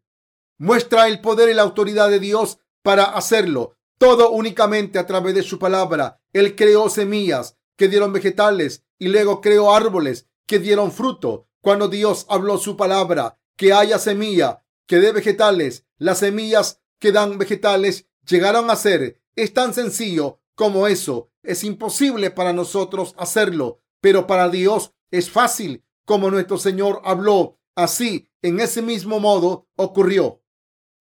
muestra 0.63 1.09
el 1.09 1.19
poder 1.19 1.49
y 1.49 1.53
la 1.53 1.63
autoridad 1.63 2.09
de 2.09 2.19
Dios 2.19 2.59
para 2.81 3.03
hacerlo. 3.03 3.75
Todo 3.97 4.31
únicamente 4.31 4.97
a 4.97 5.05
través 5.05 5.35
de 5.35 5.43
su 5.43 5.59
palabra. 5.59 6.21
Él 6.31 6.55
creó 6.55 6.89
semillas 6.89 7.57
que 7.77 7.87
dieron 7.87 8.13
vegetales 8.13 8.83
y 8.97 9.09
luego 9.09 9.41
creó 9.41 9.73
árboles 9.73 10.27
que 10.45 10.59
dieron 10.59 10.91
fruto. 10.91 11.47
Cuando 11.63 11.87
Dios 11.87 12.25
habló 12.27 12.57
su 12.57 12.75
palabra, 12.75 13.39
que 13.55 13.71
haya 13.71 13.97
semilla 13.97 14.65
que 14.85 14.97
dé 14.99 15.13
vegetales, 15.13 15.85
las 15.97 16.17
semillas 16.17 16.81
que 16.99 17.13
dan 17.13 17.37
vegetales 17.37 18.05
llegaron 18.27 18.69
a 18.69 18.75
ser. 18.75 19.21
Es 19.37 19.53
tan 19.53 19.73
sencillo 19.73 20.41
como 20.55 20.87
eso. 20.87 21.31
Es 21.41 21.63
imposible 21.63 22.31
para 22.31 22.51
nosotros 22.51 23.15
hacerlo, 23.17 23.79
pero 24.01 24.27
para 24.27 24.49
Dios 24.49 24.91
es 25.09 25.31
fácil, 25.31 25.85
como 26.03 26.29
nuestro 26.29 26.57
Señor 26.57 27.01
habló. 27.05 27.61
Así, 27.75 28.27
en 28.41 28.59
ese 28.59 28.81
mismo 28.81 29.21
modo 29.21 29.69
ocurrió. 29.77 30.41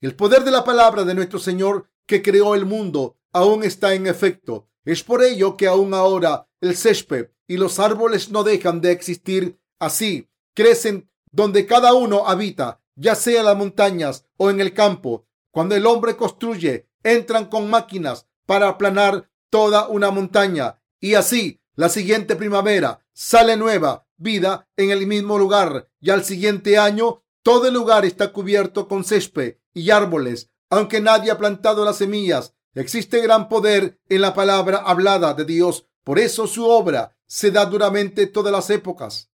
El 0.01 0.15
poder 0.15 0.45
de 0.45 0.53
la 0.53 0.63
palabra 0.63 1.03
de 1.03 1.15
nuestro 1.15 1.41
Señor 1.41 1.91
que 2.07 2.23
creó 2.23 2.55
el 2.55 2.67
mundo 2.67 3.17
aún 3.33 3.65
está 3.65 3.95
en 3.95 4.07
efecto. 4.07 4.69
Es 4.85 5.03
por 5.03 5.25
ello 5.25 5.57
que 5.57 5.67
aún 5.67 5.93
ahora 5.93 6.49
el 6.61 6.77
césped 6.77 7.31
y 7.49 7.57
los 7.57 7.81
árboles 7.81 8.31
no 8.31 8.45
dejan 8.45 8.81
de 8.81 8.93
existir. 8.93 9.59
Así 9.81 10.29
crecen 10.55 11.11
donde 11.31 11.67
cada 11.67 11.95
uno 11.95 12.27
habita, 12.27 12.81
ya 12.95 13.15
sea 13.15 13.41
en 13.41 13.47
las 13.47 13.57
montañas 13.57 14.27
o 14.37 14.51
en 14.51 14.61
el 14.61 14.75
campo. 14.75 15.27
Cuando 15.51 15.75
el 15.75 15.87
hombre 15.87 16.17
construye, 16.17 16.89
entran 17.03 17.47
con 17.47 17.69
máquinas 17.69 18.27
para 18.47 18.69
aplanar 18.69 19.31
toda 19.51 19.89
una 19.89 20.11
montaña 20.11 20.81
y 21.01 21.15
así 21.15 21.61
la 21.75 21.89
siguiente 21.89 22.37
primavera 22.37 23.05
sale 23.13 23.57
nueva 23.57 24.07
vida 24.17 24.69
en 24.77 24.91
el 24.91 25.07
mismo 25.07 25.39
lugar 25.39 25.89
y 26.01 26.11
al 26.11 26.25
siguiente 26.25 26.79
año 26.79 27.23
todo 27.43 27.67
el 27.67 27.75
lugar 27.75 28.05
está 28.05 28.33
cubierto 28.33 28.89
con 28.89 29.05
césped 29.05 29.57
y 29.75 29.91
árboles. 29.91 30.51
Aunque 30.71 31.01
nadie 31.01 31.31
ha 31.31 31.39
plantado 31.39 31.85
las 31.85 31.97
semillas, 31.97 32.55
existe 32.75 33.21
gran 33.21 33.49
poder 33.49 33.99
en 34.09 34.21
la 34.21 34.33
palabra 34.33 34.79
hablada 34.79 35.35
de 35.35 35.45
Dios. 35.45 35.87
Por 36.05 36.19
eso 36.19 36.47
su 36.47 36.67
obra 36.67 37.17
se 37.27 37.51
da 37.51 37.67
duramente 37.67 38.27
todas 38.27 38.53
las 38.53 38.71
épocas. 38.71 39.32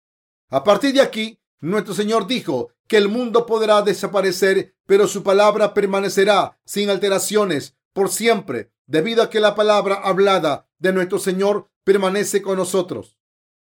A 0.50 0.64
partir 0.64 0.94
de 0.94 1.02
aquí, 1.02 1.40
nuestro 1.60 1.94
Señor 1.94 2.28
dijo 2.28 2.70
que 2.88 2.98
el 2.98 3.10
mundo 3.10 3.46
podrá 3.46 3.82
desaparecer, 3.82 4.76
pero 4.86 5.08
su 5.08 5.24
palabra 5.24 5.74
permanecerá 5.74 6.60
sin 6.66 6.90
alteraciones 6.90 7.76
por 7.94 8.10
siempre, 8.10 8.72
debido 8.86 9.24
a 9.24 9.30
que 9.30 9.40
la 9.40 9.56
palabra 9.56 9.96
hablada 9.96 10.68
de 10.78 10.94
nuestro 10.94 11.18
Señor 11.18 11.70
permanece 11.84 12.42
con 12.42 12.58
nosotros. 12.58 13.18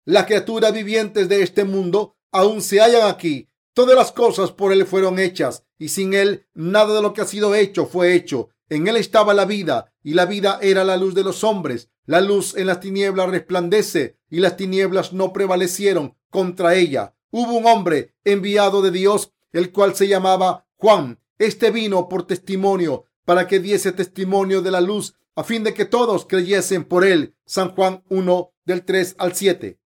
Las 0.05 0.25
criaturas 0.25 0.73
vivientes 0.73 1.29
de 1.29 1.43
este 1.43 1.63
mundo 1.63 2.17
aún 2.31 2.61
se 2.61 2.79
hallan 2.79 3.09
aquí. 3.09 3.49
Todas 3.73 3.95
las 3.95 4.11
cosas 4.11 4.51
por 4.51 4.71
Él 4.71 4.85
fueron 4.85 5.19
hechas 5.19 5.63
y 5.77 5.89
sin 5.89 6.13
Él 6.13 6.47
nada 6.53 6.95
de 6.95 7.01
lo 7.01 7.13
que 7.13 7.21
ha 7.21 7.25
sido 7.25 7.53
hecho 7.55 7.85
fue 7.85 8.13
hecho. 8.13 8.49
En 8.69 8.87
Él 8.87 8.97
estaba 8.97 9.33
la 9.33 9.45
vida 9.45 9.93
y 10.03 10.13
la 10.13 10.25
vida 10.25 10.59
era 10.61 10.83
la 10.83 10.97
luz 10.97 11.13
de 11.13 11.23
los 11.23 11.43
hombres. 11.43 11.89
La 12.05 12.21
luz 12.21 12.55
en 12.55 12.67
las 12.67 12.79
tinieblas 12.79 13.29
resplandece 13.29 14.16
y 14.29 14.39
las 14.39 14.57
tinieblas 14.57 15.13
no 15.13 15.33
prevalecieron 15.33 16.15
contra 16.29 16.75
ella. 16.75 17.15
Hubo 17.31 17.53
un 17.53 17.65
hombre 17.65 18.15
enviado 18.23 18.81
de 18.81 18.91
Dios, 18.91 19.33
el 19.51 19.71
cual 19.71 19.95
se 19.95 20.07
llamaba 20.07 20.67
Juan. 20.75 21.19
Este 21.37 21.71
vino 21.71 22.09
por 22.09 22.25
testimonio 22.25 23.05
para 23.25 23.47
que 23.47 23.59
diese 23.59 23.91
testimonio 23.91 24.61
de 24.61 24.71
la 24.71 24.81
luz 24.81 25.15
a 25.35 25.43
fin 25.43 25.63
de 25.63 25.73
que 25.73 25.85
todos 25.85 26.25
creyesen 26.25 26.83
por 26.83 27.05
él. 27.05 27.35
San 27.45 27.75
Juan 27.75 28.03
1 28.09 28.53
del 28.65 28.83
3 28.83 29.15
al 29.19 29.35
7. 29.35 29.79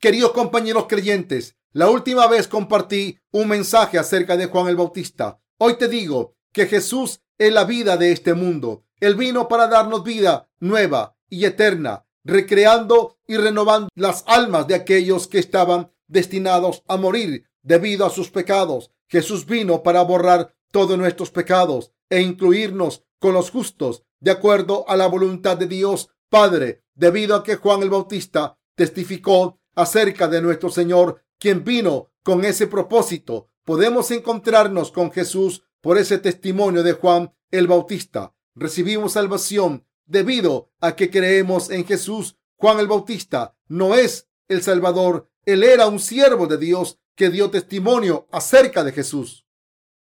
Queridos 0.00 0.32
compañeros 0.32 0.86
creyentes, 0.88 1.56
la 1.72 1.88
última 1.88 2.26
vez 2.26 2.48
compartí 2.48 3.18
un 3.30 3.48
mensaje 3.48 3.98
acerca 3.98 4.36
de 4.36 4.46
Juan 4.46 4.68
el 4.68 4.76
Bautista. 4.76 5.40
Hoy 5.58 5.76
te 5.76 5.88
digo 5.88 6.36
que 6.52 6.66
Jesús 6.66 7.20
es 7.36 7.52
la 7.52 7.64
vida 7.64 7.96
de 7.96 8.10
este 8.10 8.34
mundo. 8.34 8.84
Él 9.00 9.14
vino 9.14 9.46
para 9.48 9.68
darnos 9.68 10.02
vida 10.02 10.48
nueva 10.58 11.16
y 11.28 11.44
eterna, 11.44 12.06
recreando 12.28 13.16
y 13.26 13.38
renovando 13.38 13.88
las 13.94 14.22
almas 14.26 14.66
de 14.66 14.74
aquellos 14.74 15.26
que 15.26 15.38
estaban 15.38 15.90
destinados 16.08 16.84
a 16.86 16.98
morir 16.98 17.46
debido 17.62 18.04
a 18.04 18.10
sus 18.10 18.30
pecados. 18.30 18.90
Jesús 19.08 19.46
vino 19.46 19.82
para 19.82 20.02
borrar 20.02 20.54
todos 20.70 20.98
nuestros 20.98 21.30
pecados 21.30 21.90
e 22.10 22.20
incluirnos 22.20 23.02
con 23.18 23.32
los 23.32 23.50
justos 23.50 24.04
de 24.20 24.30
acuerdo 24.30 24.84
a 24.88 24.96
la 24.96 25.06
voluntad 25.06 25.56
de 25.56 25.66
Dios 25.66 26.10
Padre, 26.28 26.84
debido 26.94 27.34
a 27.34 27.42
que 27.42 27.56
Juan 27.56 27.82
el 27.82 27.88
Bautista 27.88 28.58
testificó 28.74 29.58
acerca 29.74 30.28
de 30.28 30.42
nuestro 30.42 30.68
Señor, 30.68 31.22
quien 31.38 31.64
vino 31.64 32.10
con 32.22 32.44
ese 32.44 32.66
propósito. 32.66 33.48
Podemos 33.64 34.10
encontrarnos 34.10 34.92
con 34.92 35.10
Jesús 35.10 35.62
por 35.80 35.96
ese 35.96 36.18
testimonio 36.18 36.82
de 36.82 36.92
Juan 36.92 37.32
el 37.50 37.66
Bautista. 37.66 38.34
Recibimos 38.54 39.12
salvación 39.12 39.86
debido 40.08 40.72
a 40.80 40.96
que 40.96 41.10
creemos 41.10 41.70
en 41.70 41.86
Jesús. 41.86 42.36
Juan 42.56 42.80
el 42.80 42.88
Bautista 42.88 43.56
no 43.68 43.94
es 43.94 44.28
el 44.48 44.62
Salvador. 44.62 45.30
Él 45.44 45.62
era 45.62 45.86
un 45.86 46.00
siervo 46.00 46.48
de 46.48 46.58
Dios 46.58 46.98
que 47.14 47.30
dio 47.30 47.50
testimonio 47.50 48.26
acerca 48.32 48.82
de 48.82 48.92
Jesús. 48.92 49.46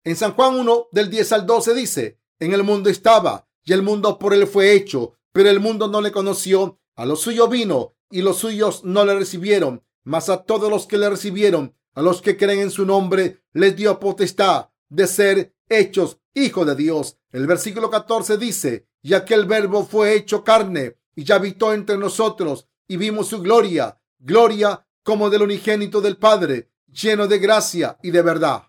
En 0.05 0.15
San 0.15 0.35
Juan 0.35 0.55
1 0.55 0.89
del 0.93 1.11
10 1.11 1.33
al 1.33 1.47
12 1.47 1.75
dice, 1.75 2.21
en 2.39 2.53
el 2.53 2.63
mundo 2.63 2.89
estaba 2.89 3.49
y 3.65 3.73
el 3.73 3.83
mundo 3.83 4.19
por 4.19 4.33
él 4.33 4.47
fue 4.47 4.73
hecho, 4.73 5.15
pero 5.33 5.51
el 5.51 5.59
mundo 5.59 5.89
no 5.89 6.01
le 6.01 6.13
conoció. 6.13 6.81
A 6.95 7.05
lo 7.05 7.17
suyo 7.17 7.49
vino 7.49 7.97
y 8.11 8.23
los 8.23 8.39
suyos 8.39 8.85
no 8.85 9.05
le 9.05 9.15
recibieron, 9.15 9.85
mas 10.05 10.29
a 10.29 10.45
todos 10.45 10.71
los 10.71 10.87
que 10.87 10.97
le 10.97 11.11
recibieron, 11.11 11.75
a 11.95 12.03
los 12.03 12.23
que 12.23 12.37
creen 12.37 12.61
en 12.61 12.71
su 12.71 12.87
nombre, 12.87 13.43
les 13.53 13.77
dio 13.77 13.99
potestad 13.99 14.71
de 14.89 15.07
ser 15.07 15.55
hechos 15.69 16.19
hijos 16.35 16.67
de 16.67 16.77
Dios. 16.77 17.19
El 17.37 17.47
versículo 17.47 17.91
14 17.91 18.39
dice, 18.39 18.89
y 19.03 19.13
aquel 19.13 19.45
verbo 19.45 19.85
fue 19.85 20.15
hecho 20.15 20.43
carne 20.43 20.97
y 21.15 21.23
ya 21.23 21.35
habitó 21.35 21.75
entre 21.75 21.99
nosotros 21.99 22.67
y 22.89 22.97
vimos 22.97 23.29
su 23.29 23.43
gloria, 23.43 24.01
gloria 24.19 24.87
como 25.03 25.29
del 25.29 25.43
unigénito 25.43 26.01
del 26.01 26.17
Padre, 26.17 26.71
lleno 26.91 27.27
de 27.27 27.39
gracia 27.39 27.99
y 28.03 28.11
de 28.11 28.23
verdad. 28.23 28.63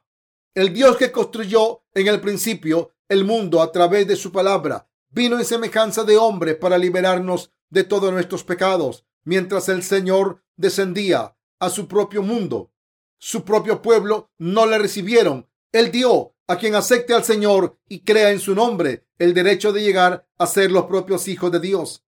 El 0.54 0.74
Dios 0.74 0.98
que 0.98 1.14
construyó 1.14 1.86
en 1.94 2.08
el 2.08 2.20
principio 2.20 2.92
el 3.08 3.24
mundo 3.24 3.62
a 3.62 3.72
través 3.72 4.06
de 4.06 4.18
su 4.18 4.34
palabra 4.34 4.90
vino 5.12 5.40
en 5.40 5.46
semejanza 5.46 6.04
de 6.04 6.18
hombre 6.18 6.54
para 6.54 6.78
liberarnos 6.78 7.54
de 7.70 7.86
todos 7.86 8.12
nuestros 8.12 8.44
pecados, 8.44 9.06
mientras 9.24 9.70
el 9.70 9.82
Señor 9.82 10.44
descendía 10.58 11.38
a 11.60 11.70
su 11.70 11.88
propio 11.88 12.22
mundo. 12.22 12.74
Su 13.18 13.46
propio 13.46 13.82
pueblo 13.82 14.30
no 14.38 14.66
le 14.66 14.78
recibieron. 14.78 15.50
Él 15.72 15.90
dio 15.90 16.36
a 16.48 16.58
quien 16.58 16.76
acepte 16.76 17.14
al 17.14 17.24
Señor 17.24 17.78
y 17.88 18.00
crea 18.00 18.32
en 18.32 18.40
su 18.40 18.56
nombre 18.56 19.06
el 19.20 19.34
derecho 19.34 19.74
de 19.74 19.82
llegar 19.84 20.28
a 20.38 20.48
ser 20.48 20.72
los 20.72 20.86
propios 20.86 21.28
hijos 21.28 21.52
de 21.52 21.60
Dios. 21.60 22.06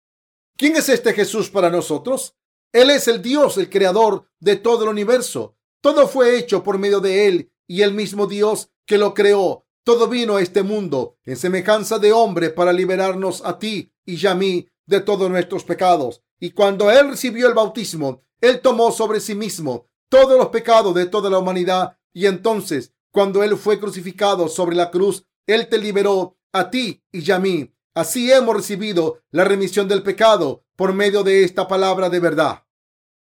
¿Quién 0.55 0.75
es 0.75 0.89
este 0.89 1.13
Jesús 1.13 1.49
para 1.49 1.69
nosotros? 1.69 2.35
Él 2.71 2.89
es 2.89 3.07
el 3.07 3.21
Dios, 3.21 3.57
el 3.57 3.69
creador 3.69 4.29
de 4.39 4.55
todo 4.55 4.83
el 4.83 4.89
universo. 4.89 5.55
Todo 5.81 6.07
fue 6.07 6.37
hecho 6.37 6.63
por 6.63 6.77
medio 6.77 6.99
de 6.99 7.27
Él 7.27 7.51
y 7.65 7.81
el 7.81 7.93
mismo 7.93 8.27
Dios 8.27 8.69
que 8.85 8.97
lo 8.97 9.13
creó. 9.13 9.65
Todo 9.83 10.07
vino 10.07 10.35
a 10.35 10.41
este 10.41 10.63
mundo 10.63 11.17
en 11.23 11.37
semejanza 11.37 11.97
de 11.97 12.11
hombre 12.11 12.49
para 12.49 12.73
liberarnos 12.73 13.43
a 13.45 13.57
ti 13.57 13.93
y 14.05 14.25
a 14.27 14.35
mí 14.35 14.67
de 14.85 15.01
todos 15.01 15.29
nuestros 15.29 15.63
pecados. 15.63 16.21
Y 16.39 16.51
cuando 16.51 16.91
Él 16.91 17.09
recibió 17.11 17.47
el 17.47 17.53
bautismo, 17.53 18.23
Él 18.41 18.61
tomó 18.61 18.91
sobre 18.91 19.19
sí 19.19 19.33
mismo 19.33 19.87
todos 20.09 20.37
los 20.37 20.49
pecados 20.49 20.93
de 20.93 21.05
toda 21.05 21.29
la 21.29 21.39
humanidad. 21.39 21.97
Y 22.13 22.25
entonces, 22.25 22.93
cuando 23.17 23.41
Él 23.41 23.57
fue 23.57 23.79
crucificado 23.79 24.47
sobre 24.47 24.75
la 24.75 24.91
cruz, 24.91 25.25
Él 25.47 25.69
te 25.69 25.79
liberó 25.79 26.37
a 26.53 26.69
ti 26.69 27.01
y 27.11 27.31
a 27.31 27.39
mí. 27.39 27.73
Así 27.95 28.31
hemos 28.31 28.55
recibido 28.55 29.23
la 29.31 29.43
remisión 29.43 29.87
del 29.87 30.03
pecado 30.03 30.63
por 30.75 30.93
medio 30.93 31.23
de 31.23 31.43
esta 31.43 31.67
palabra 31.67 32.11
de 32.11 32.19
verdad. 32.19 32.63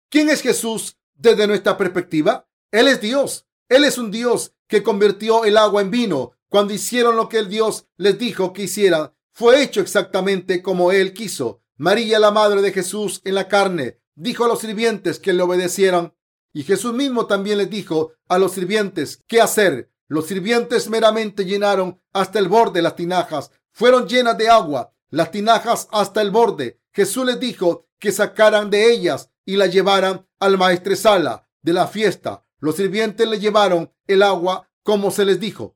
¿Quién 0.10 0.28
es 0.28 0.42
Jesús 0.42 0.98
desde 1.14 1.48
nuestra 1.48 1.78
perspectiva? 1.78 2.46
Él 2.72 2.90
es 2.90 3.00
Dios. 3.00 3.48
Él 3.70 3.86
es 3.86 3.98
un 3.98 4.12
Dios 4.12 4.52
que 4.68 4.84
convirtió 4.84 5.46
el 5.46 5.56
agua 5.56 5.82
en 5.82 5.92
vino. 5.92 6.34
Cuando 6.50 6.74
hicieron 6.74 7.16
lo 7.16 7.30
que 7.30 7.38
el 7.38 7.48
Dios 7.48 7.88
les 7.96 8.20
dijo 8.20 8.52
que 8.52 8.64
hicieran, 8.64 9.14
fue 9.32 9.64
hecho 9.64 9.80
exactamente 9.80 10.62
como 10.62 10.92
Él 10.92 11.14
quiso. 11.14 11.62
María, 11.78 12.20
la 12.20 12.32
madre 12.32 12.62
de 12.62 12.74
Jesús 12.74 13.22
en 13.24 13.36
la 13.36 13.48
carne, 13.48 14.02
dijo 14.14 14.44
a 14.44 14.50
los 14.50 14.60
sirvientes 14.60 15.20
que 15.20 15.32
le 15.32 15.44
obedecieran. 15.44 16.14
Y 16.56 16.64
Jesús 16.64 16.94
mismo 16.94 17.26
también 17.26 17.58
les 17.58 17.70
dijo 17.70 18.14
a 18.30 18.38
los 18.38 18.54
sirvientes 18.54 19.22
qué 19.28 19.42
hacer. 19.42 19.92
Los 20.08 20.28
sirvientes 20.28 20.90
meramente 20.90 21.44
llenaron 21.44 22.02
hasta 22.14 22.40
el 22.40 22.48
borde 22.48 22.82
las 22.82 22.96
tinajas. 22.96 23.52
Fueron 23.74 24.08
llenas 24.08 24.38
de 24.38 24.48
agua, 24.48 24.94
las 25.10 25.32
tinajas 25.32 25.90
hasta 25.92 26.22
el 26.22 26.32
borde. 26.32 26.80
Jesús 26.94 27.26
les 27.26 27.42
dijo 27.42 27.90
que 28.00 28.14
sacaran 28.14 28.70
de 28.70 28.90
ellas 28.90 29.32
y 29.44 29.58
la 29.58 29.66
llevaran 29.66 30.30
al 30.40 30.58
maestresala 30.58 31.50
de 31.62 31.74
la 31.74 31.88
fiesta. 31.88 32.46
Los 32.60 32.78
sirvientes 32.78 33.28
le 33.28 33.38
llevaron 33.38 33.92
el 34.08 34.24
agua 34.24 34.70
como 34.82 35.12
se 35.12 35.26
les 35.26 35.42
dijo. 35.42 35.76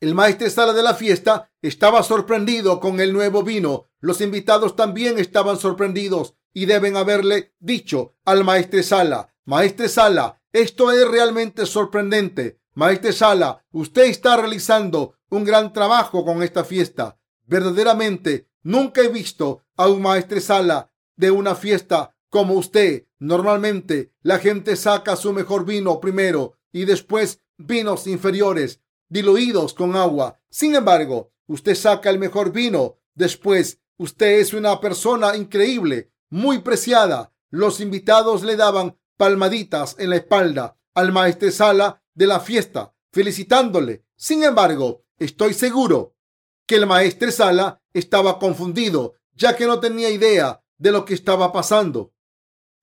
El 0.00 0.14
maestresala 0.14 0.72
de 0.72 0.82
la 0.82 0.94
fiesta 0.94 1.50
estaba 1.60 2.02
sorprendido 2.02 2.80
con 2.80 3.00
el 3.00 3.12
nuevo 3.12 3.42
vino. 3.42 3.90
Los 4.00 4.22
invitados 4.22 4.76
también 4.76 5.18
estaban 5.18 5.58
sorprendidos 5.58 6.36
y 6.54 6.64
deben 6.64 6.96
haberle 6.96 7.52
dicho 7.58 8.14
al 8.24 8.44
maestresala, 8.44 9.35
maestresala, 9.46 10.42
esto 10.52 10.92
es 10.92 11.08
realmente 11.08 11.64
sorprendente. 11.66 12.60
Maestresala, 12.74 13.64
usted 13.70 14.04
está 14.04 14.36
realizando 14.36 15.14
un 15.30 15.44
gran 15.44 15.72
trabajo 15.72 16.24
con 16.24 16.42
esta 16.42 16.64
fiesta. 16.64 17.18
Verdaderamente, 17.44 18.50
nunca 18.62 19.00
he 19.00 19.08
visto 19.08 19.62
a 19.76 19.88
un 19.88 20.02
maestresala 20.02 20.92
de 21.16 21.30
una 21.30 21.54
fiesta 21.54 22.14
como 22.28 22.54
usted. 22.54 23.06
Normalmente, 23.18 24.12
la 24.20 24.38
gente 24.38 24.76
saca 24.76 25.16
su 25.16 25.32
mejor 25.32 25.64
vino 25.64 26.00
primero 26.00 26.58
y 26.72 26.84
después 26.84 27.40
vinos 27.56 28.06
inferiores 28.06 28.82
diluidos 29.08 29.72
con 29.72 29.96
agua. 29.96 30.40
Sin 30.50 30.74
embargo, 30.74 31.32
usted 31.46 31.74
saca 31.74 32.10
el 32.10 32.18
mejor 32.18 32.52
vino. 32.52 32.98
Después, 33.14 33.80
usted 33.96 34.40
es 34.40 34.52
una 34.52 34.80
persona 34.80 35.36
increíble, 35.36 36.12
muy 36.28 36.58
preciada. 36.58 37.32
Los 37.50 37.80
invitados 37.80 38.42
le 38.42 38.56
daban 38.56 38.98
palmaditas 39.16 39.96
en 39.98 40.10
la 40.10 40.16
espalda 40.16 40.76
al 40.94 41.12
maestresala 41.12 42.02
de 42.14 42.26
la 42.26 42.40
fiesta, 42.40 42.94
felicitándole. 43.12 44.04
Sin 44.16 44.44
embargo, 44.44 45.04
estoy 45.18 45.54
seguro 45.54 46.16
que 46.66 46.76
el 46.76 46.86
maestresala 46.86 47.82
estaba 47.92 48.38
confundido, 48.38 49.14
ya 49.34 49.56
que 49.56 49.66
no 49.66 49.80
tenía 49.80 50.10
idea 50.10 50.62
de 50.78 50.92
lo 50.92 51.04
que 51.04 51.14
estaba 51.14 51.52
pasando. 51.52 52.12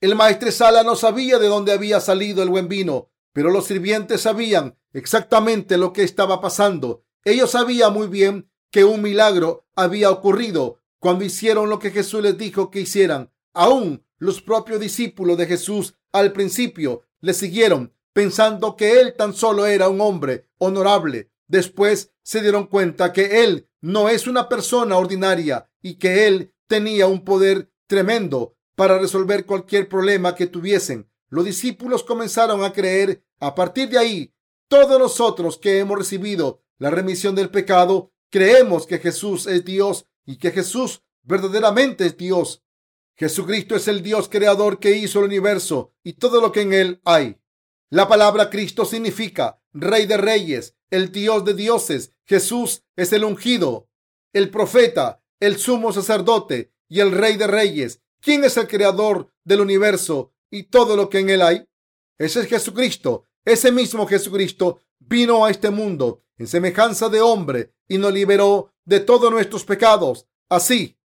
El 0.01 0.15
maestresala 0.15 0.83
no 0.83 0.95
sabía 0.95 1.39
de 1.39 1.47
dónde 1.47 1.71
había 1.71 1.99
salido 1.99 2.43
el 2.43 2.49
buen 2.49 2.67
vino, 2.67 3.11
pero 3.31 3.49
los 3.49 3.65
sirvientes 3.65 4.21
sabían 4.21 4.77
exactamente 4.91 5.77
lo 5.77 5.93
que 5.93 6.03
estaba 6.03 6.41
pasando. 6.41 7.03
Ellos 7.23 7.51
sabían 7.51 7.93
muy 7.93 8.07
bien 8.07 8.49
que 8.69 8.83
un 8.83 9.01
milagro 9.01 9.67
había 9.75 10.09
ocurrido 10.09 10.79
cuando 10.99 11.25
hicieron 11.25 11.69
lo 11.69 11.79
que 11.79 11.91
Jesús 11.91 12.21
les 12.21 12.37
dijo 12.37 12.69
que 12.69 12.81
hicieran. 12.81 13.31
Aún 13.53 14.05
los 14.17 14.41
propios 14.41 14.79
discípulos 14.79 15.37
de 15.37 15.45
Jesús 15.45 15.95
al 16.13 16.31
principio 16.31 17.03
le 17.19 17.33
siguieron 17.33 17.93
pensando 18.13 18.77
que 18.77 19.01
él 19.01 19.15
tan 19.17 19.33
solo 19.33 19.65
era 19.65 19.89
un 19.89 19.99
hombre 19.99 20.47
honorable. 20.59 21.31
Después 21.47 22.11
se 22.21 22.41
dieron 22.41 22.67
cuenta 22.67 23.11
que 23.11 23.43
él 23.43 23.67
no 23.81 24.07
es 24.07 24.27
una 24.27 24.47
persona 24.47 24.97
ordinaria 24.97 25.69
y 25.81 25.95
que 25.95 26.27
él 26.27 26.53
tenía 26.67 27.07
un 27.07 27.25
poder 27.25 27.71
tremendo 27.87 28.55
para 28.75 28.97
resolver 28.97 29.45
cualquier 29.45 29.89
problema 29.89 30.35
que 30.35 30.47
tuviesen. 30.47 31.09
Los 31.29 31.45
discípulos 31.45 32.03
comenzaron 32.03 32.63
a 32.63 32.71
creer. 32.71 33.23
A 33.39 33.55
partir 33.55 33.89
de 33.89 33.97
ahí, 33.97 34.33
todos 34.67 34.97
nosotros 34.97 35.57
que 35.57 35.79
hemos 35.79 35.97
recibido 35.97 36.61
la 36.77 36.89
remisión 36.89 37.35
del 37.35 37.49
pecado, 37.49 38.11
creemos 38.29 38.87
que 38.87 38.99
Jesús 38.99 39.47
es 39.47 39.65
Dios 39.65 40.05
y 40.25 40.37
que 40.37 40.51
Jesús 40.51 41.03
verdaderamente 41.23 42.05
es 42.05 42.17
Dios. 42.17 42.62
Jesucristo 43.15 43.75
es 43.75 43.87
el 43.87 44.01
Dios 44.01 44.27
creador 44.27 44.79
que 44.79 44.97
hizo 44.97 45.19
el 45.19 45.25
universo 45.25 45.93
y 46.03 46.13
todo 46.13 46.41
lo 46.41 46.51
que 46.51 46.61
en 46.61 46.73
él 46.73 47.01
hay. 47.05 47.37
La 47.89 48.07
palabra 48.07 48.49
Cristo 48.49 48.85
significa 48.85 49.61
Rey 49.71 50.05
de 50.05 50.17
Reyes, 50.17 50.75
el 50.89 51.11
Dios 51.11 51.45
de 51.45 51.53
dioses. 51.53 52.13
Jesús 52.25 52.83
es 52.95 53.13
el 53.13 53.23
ungido, 53.23 53.89
el 54.33 54.49
profeta, 54.49 55.23
el 55.39 55.57
sumo 55.57 55.93
sacerdote 55.93 56.73
y 56.89 57.01
el 57.01 57.11
Rey 57.11 57.37
de 57.37 57.47
Reyes. 57.47 58.01
¿Quién 58.19 58.43
es 58.43 58.57
el 58.57 58.67
creador 58.67 59.31
del 59.43 59.61
universo 59.61 60.33
y 60.49 60.63
todo 60.63 60.95
lo 60.95 61.09
que 61.09 61.19
en 61.19 61.29
él 61.29 61.41
hay? 61.41 61.67
Ese 62.17 62.41
es 62.41 62.47
Jesucristo. 62.47 63.25
Ese 63.45 63.71
mismo 63.71 64.07
Jesucristo 64.07 64.79
vino 64.99 65.45
a 65.45 65.51
este 65.51 65.69
mundo 65.69 66.23
en 66.37 66.47
semejanza 66.47 67.09
de 67.09 67.21
hombre 67.21 67.73
y 67.87 67.97
nos 67.97 68.13
liberó 68.13 68.71
de 68.85 69.01
todos 69.01 69.29
nuestros 69.31 69.65
pecados. 69.65 70.27
Así, 70.49 70.97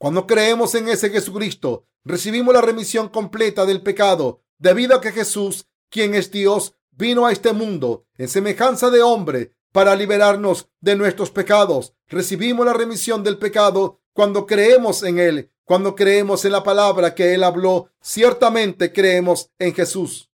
cuando 0.00 0.26
creemos 0.26 0.74
en 0.74 0.88
ese 0.88 1.10
Jesucristo, 1.10 1.84
recibimos 2.04 2.54
la 2.54 2.62
remisión 2.62 3.10
completa 3.10 3.66
del 3.66 3.82
pecado 3.82 4.40
debido 4.58 4.96
a 4.96 5.00
que 5.02 5.12
Jesús 5.12 5.66
quien 5.90 6.14
es 6.14 6.30
Dios, 6.30 6.74
vino 6.92 7.26
a 7.26 7.32
este 7.32 7.52
mundo 7.52 8.06
en 8.16 8.28
semejanza 8.28 8.88
de 8.88 9.02
hombre 9.02 9.52
para 9.72 9.94
liberarnos 9.94 10.70
de 10.80 10.96
nuestros 10.96 11.30
pecados. 11.30 11.94
Recibimos 12.08 12.64
la 12.64 12.72
remisión 12.72 13.22
del 13.22 13.36
pecado 13.36 14.00
cuando 14.14 14.46
creemos 14.46 15.02
en 15.02 15.18
Él, 15.18 15.50
cuando 15.64 15.94
creemos 15.94 16.44
en 16.44 16.52
la 16.52 16.62
palabra 16.62 17.14
que 17.14 17.34
Él 17.34 17.44
habló. 17.44 17.90
Ciertamente 18.00 18.92
creemos 18.92 19.50
en 19.58 19.74
Jesús. 19.74 20.30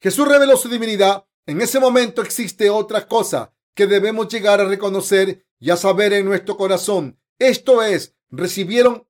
Jesús 0.00 0.26
reveló 0.26 0.56
su 0.56 0.68
divinidad. 0.68 1.26
En 1.44 1.60
ese 1.60 1.78
momento 1.78 2.22
existe 2.22 2.70
otra 2.70 3.06
cosa 3.06 3.52
que 3.74 3.86
debemos 3.86 4.28
llegar 4.28 4.60
a 4.62 4.64
reconocer 4.64 5.44
y 5.58 5.70
a 5.70 5.76
saber 5.76 6.12
en 6.14 6.24
nuestro 6.24 6.56
corazón. 6.56 7.18
Esto 7.38 7.82
es, 7.82 8.14
recibieron 8.36 9.06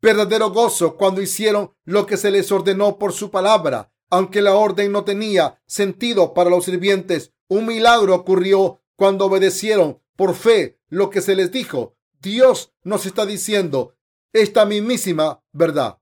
verdadero 0.00 0.50
gozo 0.50 0.96
cuando 0.96 1.20
hicieron 1.20 1.74
lo 1.84 2.06
que 2.06 2.16
se 2.16 2.30
les 2.30 2.50
ordenó 2.52 2.98
por 2.98 3.12
su 3.12 3.30
palabra. 3.30 3.92
Aunque 4.10 4.40
la 4.40 4.54
orden 4.54 4.90
no 4.92 5.04
tenía 5.04 5.60
sentido 5.66 6.32
para 6.32 6.50
los 6.50 6.64
sirvientes, 6.64 7.32
un 7.48 7.66
milagro 7.66 8.14
ocurrió 8.14 8.80
cuando 8.96 9.26
obedecieron 9.26 10.00
por 10.16 10.34
fe 10.34 10.80
lo 10.88 11.10
que 11.10 11.20
se 11.20 11.36
les 11.36 11.52
dijo. 11.52 11.96
Dios 12.20 12.72
nos 12.82 13.06
está 13.06 13.26
diciendo 13.26 13.94
esta 14.32 14.64
mismísima 14.64 15.42
verdad. 15.52 15.98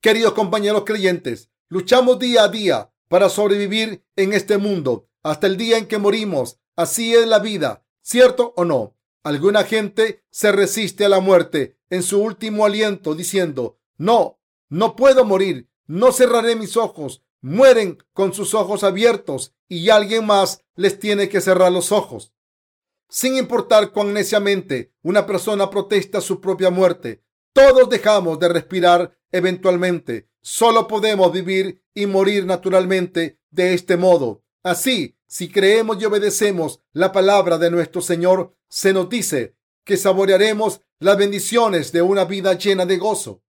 Queridos 0.00 0.32
compañeros 0.32 0.84
creyentes, 0.84 1.50
luchamos 1.68 2.18
día 2.18 2.44
a 2.44 2.48
día 2.48 2.92
para 3.08 3.28
sobrevivir 3.28 4.04
en 4.16 4.32
este 4.32 4.58
mundo 4.58 5.08
hasta 5.22 5.46
el 5.46 5.56
día 5.56 5.78
en 5.78 5.86
que 5.86 5.98
morimos. 5.98 6.58
Así 6.76 7.14
es 7.14 7.26
la 7.26 7.38
vida, 7.38 7.84
¿cierto 8.02 8.52
o 8.56 8.64
no? 8.64 8.96
Alguna 9.24 9.64
gente 9.64 10.22
se 10.30 10.52
resiste 10.52 11.06
a 11.06 11.08
la 11.08 11.18
muerte 11.18 11.78
en 11.88 12.02
su 12.02 12.20
último 12.22 12.66
aliento 12.66 13.14
diciendo, 13.14 13.78
no, 13.96 14.38
no 14.68 14.94
puedo 14.96 15.24
morir, 15.24 15.70
no 15.86 16.12
cerraré 16.12 16.56
mis 16.56 16.76
ojos, 16.76 17.22
mueren 17.40 17.96
con 18.12 18.34
sus 18.34 18.52
ojos 18.52 18.84
abiertos 18.84 19.54
y 19.66 19.88
alguien 19.88 20.26
más 20.26 20.62
les 20.76 20.98
tiene 20.98 21.30
que 21.30 21.40
cerrar 21.40 21.72
los 21.72 21.90
ojos. 21.90 22.34
Sin 23.08 23.36
importar 23.36 23.92
cuán 23.92 24.12
neciamente 24.12 24.92
una 25.02 25.24
persona 25.24 25.70
protesta 25.70 26.20
su 26.20 26.42
propia 26.42 26.68
muerte, 26.68 27.22
todos 27.54 27.88
dejamos 27.88 28.38
de 28.38 28.48
respirar 28.50 29.16
eventualmente. 29.32 30.28
Solo 30.42 30.86
podemos 30.86 31.32
vivir 31.32 31.82
y 31.94 32.04
morir 32.04 32.44
naturalmente 32.44 33.38
de 33.50 33.72
este 33.72 33.96
modo. 33.96 34.42
Así, 34.62 35.16
si 35.34 35.50
creemos 35.50 36.00
y 36.00 36.04
obedecemos 36.04 36.80
la 36.92 37.10
palabra 37.10 37.58
de 37.58 37.68
nuestro 37.68 38.00
Señor, 38.00 38.54
se 38.68 38.92
nos 38.92 39.08
dice 39.08 39.56
que 39.82 39.96
saborearemos 39.96 40.82
las 41.00 41.18
bendiciones 41.18 41.90
de 41.90 42.02
una 42.02 42.24
vida 42.24 42.52
llena 42.52 42.86
de 42.86 42.98
gozo. 42.98 43.42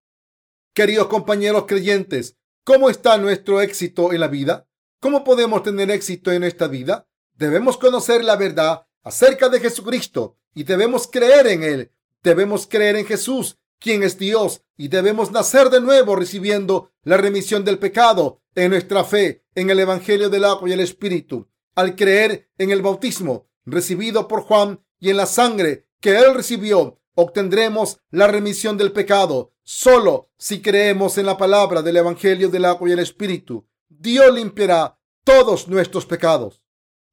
Queridos 0.74 1.06
compañeros 1.06 1.66
creyentes, 1.68 2.38
¿Cómo 2.64 2.90
está 2.90 3.20
nuestro 3.20 3.62
éxito 3.62 4.12
en 4.14 4.20
la 4.20 4.28
vida? 4.28 4.68
¿Cómo 5.00 5.24
podemos 5.24 5.62
tener 5.62 5.92
éxito 5.92 6.32
en 6.32 6.44
esta 6.44 6.68
vida? 6.68 7.08
Debemos 7.36 7.78
conocer 7.78 8.24
la 8.24 8.36
verdad 8.36 8.88
acerca 9.04 9.50
de 9.50 9.60
Jesucristo 9.60 10.40
y 10.56 10.64
debemos 10.64 11.06
creer 11.06 11.46
en 11.46 11.62
Él. 11.62 11.92
Debemos 12.24 12.66
creer 12.66 12.96
en 12.96 13.06
Jesús, 13.06 13.60
quien 13.78 14.02
es 14.02 14.18
Dios, 14.18 14.64
y 14.76 14.88
debemos 14.88 15.32
nacer 15.32 15.70
de 15.70 15.82
nuevo 15.82 16.16
recibiendo 16.16 16.90
la 17.04 17.18
remisión 17.18 17.64
del 17.64 17.78
pecado 17.78 18.42
en 18.56 18.72
nuestra 18.72 19.04
fe 19.04 19.44
en 19.54 19.70
el 19.70 19.80
Evangelio 19.80 20.32
del 20.32 20.46
agua 20.46 20.68
y 20.68 20.72
el 20.74 20.80
Espíritu. 20.80 21.48
Al 21.76 21.96
creer 21.96 22.50
en 22.58 22.72
el 22.72 22.82
bautismo 22.82 23.48
recibido 23.66 24.28
por 24.28 24.42
Juan 24.42 24.84
y 25.00 25.10
en 25.10 25.18
la 25.18 25.26
sangre 25.26 25.88
que 26.00 26.18
Él 26.18 26.34
recibió, 26.34 27.00
obtendremos 27.16 28.00
la 28.12 28.28
remisión 28.28 28.78
del 28.78 28.92
pecado 28.92 29.52
solo 29.64 30.30
si 30.38 30.62
creemos 30.62 31.18
en 31.18 31.26
la 31.26 31.38
palabra 31.38 31.82
del 31.82 31.98
Evangelio 31.98 32.50
del 32.50 32.66
agua 32.66 32.88
y 32.88 32.92
el 32.94 33.00
Espíritu. 33.00 33.68
Dios 33.90 34.34
limpiará 34.34 34.98
todos 35.24 35.68
nuestros 35.68 36.06
pecados. 36.06 36.62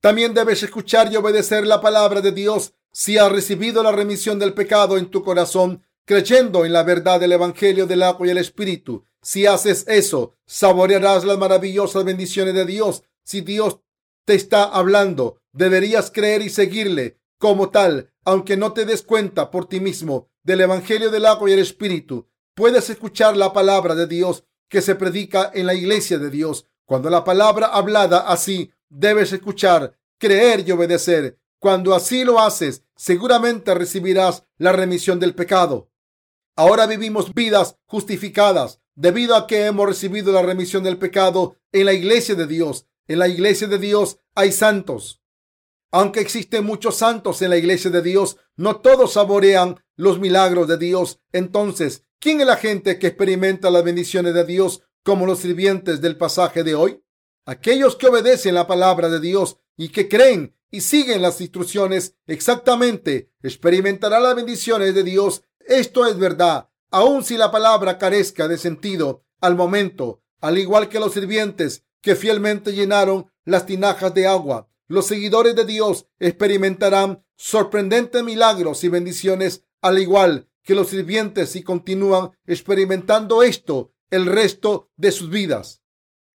También 0.01 0.35
debes 0.35 0.62
escuchar 0.62 1.12
y 1.12 1.16
obedecer 1.16 1.66
la 1.66 1.81
palabra 1.81 2.20
de 2.20 2.33
Dios 2.33 2.75
si 2.92 3.16
has 3.16 3.33
recibido 3.33 3.83
la 3.83 3.92
remisión 3.92 4.38
del 4.38 4.53
pecado 4.53 4.98
en 4.98 5.11
tu 5.11 5.25
corazón, 5.25 5.83
creyendo 6.05 6.64
en 6.66 6.72
la 6.72 6.83
verdad 6.83 7.18
del 7.18 7.33
Evangelio 7.33 7.87
del 7.87 8.03
agua 8.03 8.27
y 8.27 8.31
el 8.31 8.38
Espíritu. 8.38 9.07
Si 9.22 9.46
haces 9.46 9.87
eso, 9.88 10.35
saborearás 10.44 11.25
las 11.25 11.38
maravillosas 11.38 12.05
bendiciones 12.05 12.55
de 12.55 12.66
Dios. 12.66 13.03
Si 13.22 13.40
Dios 13.40 13.79
te 14.24 14.35
está 14.35 14.64
hablando, 14.64 15.38
deberías 15.52 16.11
creer 16.11 16.42
y 16.42 16.50
seguirle 16.50 17.18
como 17.38 17.70
tal 17.70 18.12
aunque 18.24 18.56
no 18.56 18.72
te 18.72 18.85
des 18.85 19.02
cuenta 19.02 19.50
por 19.50 19.68
ti 19.68 19.80
mismo 19.80 20.28
del 20.42 20.61
Evangelio 20.61 21.11
del 21.11 21.26
agua 21.26 21.50
y 21.50 21.52
el 21.54 21.58
Espíritu, 21.58 22.28
puedes 22.54 22.88
escuchar 22.90 23.37
la 23.37 23.52
palabra 23.52 23.94
de 23.94 24.06
Dios 24.06 24.44
que 24.68 24.82
se 24.82 24.94
predica 24.94 25.50
en 25.54 25.66
la 25.66 25.74
iglesia 25.74 26.18
de 26.18 26.30
Dios. 26.30 26.66
Cuando 26.85 27.11
la 27.11 27.24
palabra 27.24 27.66
hablada 27.66 28.20
así, 28.20 28.72
debes 28.88 29.32
escuchar, 29.32 29.96
creer 30.18 30.66
y 30.66 30.72
obedecer. 30.72 31.38
Cuando 31.58 31.94
así 31.94 32.24
lo 32.24 32.40
haces, 32.40 32.82
seguramente 32.96 33.74
recibirás 33.74 34.44
la 34.58 34.72
remisión 34.72 35.20
del 35.20 35.35
pecado. 35.35 35.90
Ahora 36.56 36.87
vivimos 36.87 37.35
vidas 37.35 37.76
justificadas 37.87 38.80
debido 38.94 39.37
a 39.37 39.46
que 39.46 39.66
hemos 39.66 39.87
recibido 39.87 40.32
la 40.32 40.42
remisión 40.42 40.82
del 40.82 40.98
pecado 40.98 41.56
en 41.72 41.87
la 41.87 41.92
iglesia 41.92 42.35
de 42.35 42.46
Dios. 42.46 42.87
En 43.09 43.19
la 43.19 43.29
iglesia 43.29 43.67
de 43.67 43.79
Dios 43.79 44.19
hay 44.35 44.53
santos. 44.53 45.23
Aunque 45.91 46.21
existen 46.21 46.65
muchos 46.65 46.97
santos 46.97 47.43
en 47.43 47.51
la 47.51 47.59
iglesia 47.59 47.91
de 47.91 48.01
Dios, 48.01 48.38
no 48.57 48.77
todos 48.77 49.12
saborean 49.15 49.83
los 49.97 50.19
milagros 50.19 50.67
de 50.69 50.79
Dios. 50.79 51.21
Entonces, 51.33 52.05
¿quién 52.19 52.41
es 52.41 52.47
la 52.47 52.57
gente 52.57 52.99
que 52.99 53.09
experimenta 53.09 53.71
las 53.71 53.85
bendiciones 53.85 54.33
de 54.33 54.45
Dios 54.45 54.83
como 55.03 55.27
los 55.27 55.41
sirvientes 55.41 56.01
del 56.01 56.17
pasaje 56.17 56.65
de 56.65 56.75
hoy? 56.75 57.05
Aquellos 57.45 57.97
que 57.97 58.07
obedecen 58.07 58.55
la 58.55 58.67
palabra 58.67 59.09
de 59.11 59.21
Dios 59.21 59.59
y 59.77 59.88
que 59.88 60.09
creen 60.09 60.57
y 60.71 60.81
siguen 60.81 61.21
las 61.21 61.41
instrucciones 61.41 62.17
exactamente, 62.27 63.31
experimentará 63.43 64.19
las 64.21 64.35
bendiciones 64.35 64.95
de 64.95 65.03
Dios. 65.03 65.43
Esto 65.61 66.07
es 66.07 66.17
verdad, 66.17 66.71
aun 66.91 67.23
si 67.25 67.37
la 67.37 67.51
palabra 67.51 67.99
carezca 67.99 68.49
de 68.49 68.57
sentido 68.57 69.25
al 69.41 69.57
momento, 69.57 70.23
al 70.41 70.57
igual 70.57 70.88
que 70.88 71.01
los 71.01 71.12
sirvientes 71.12 71.85
que 72.03 72.17
fielmente 72.17 72.73
llenaron 72.73 73.33
las 73.45 73.65
tinajas 73.65 74.12
de 74.12 74.27
agua. 74.27 74.69
Los 74.88 75.07
seguidores 75.07 75.57
de 75.57 75.65
Dios 75.65 76.07
experimentarán 76.19 77.25
sorprendentes 77.37 78.23
milagros 78.23 78.85
y 78.85 78.88
bendiciones, 78.88 79.65
al 79.81 79.99
igual 79.99 80.49
que 80.62 80.75
los 80.75 80.88
sirvientes, 80.88 81.57
y 81.57 81.62
continúan 81.62 82.33
experimentando 82.47 83.43
esto 83.43 83.93
el 84.11 84.27
resto 84.27 84.91
de 84.97 85.11
sus 85.11 85.31
vidas. 85.31 85.83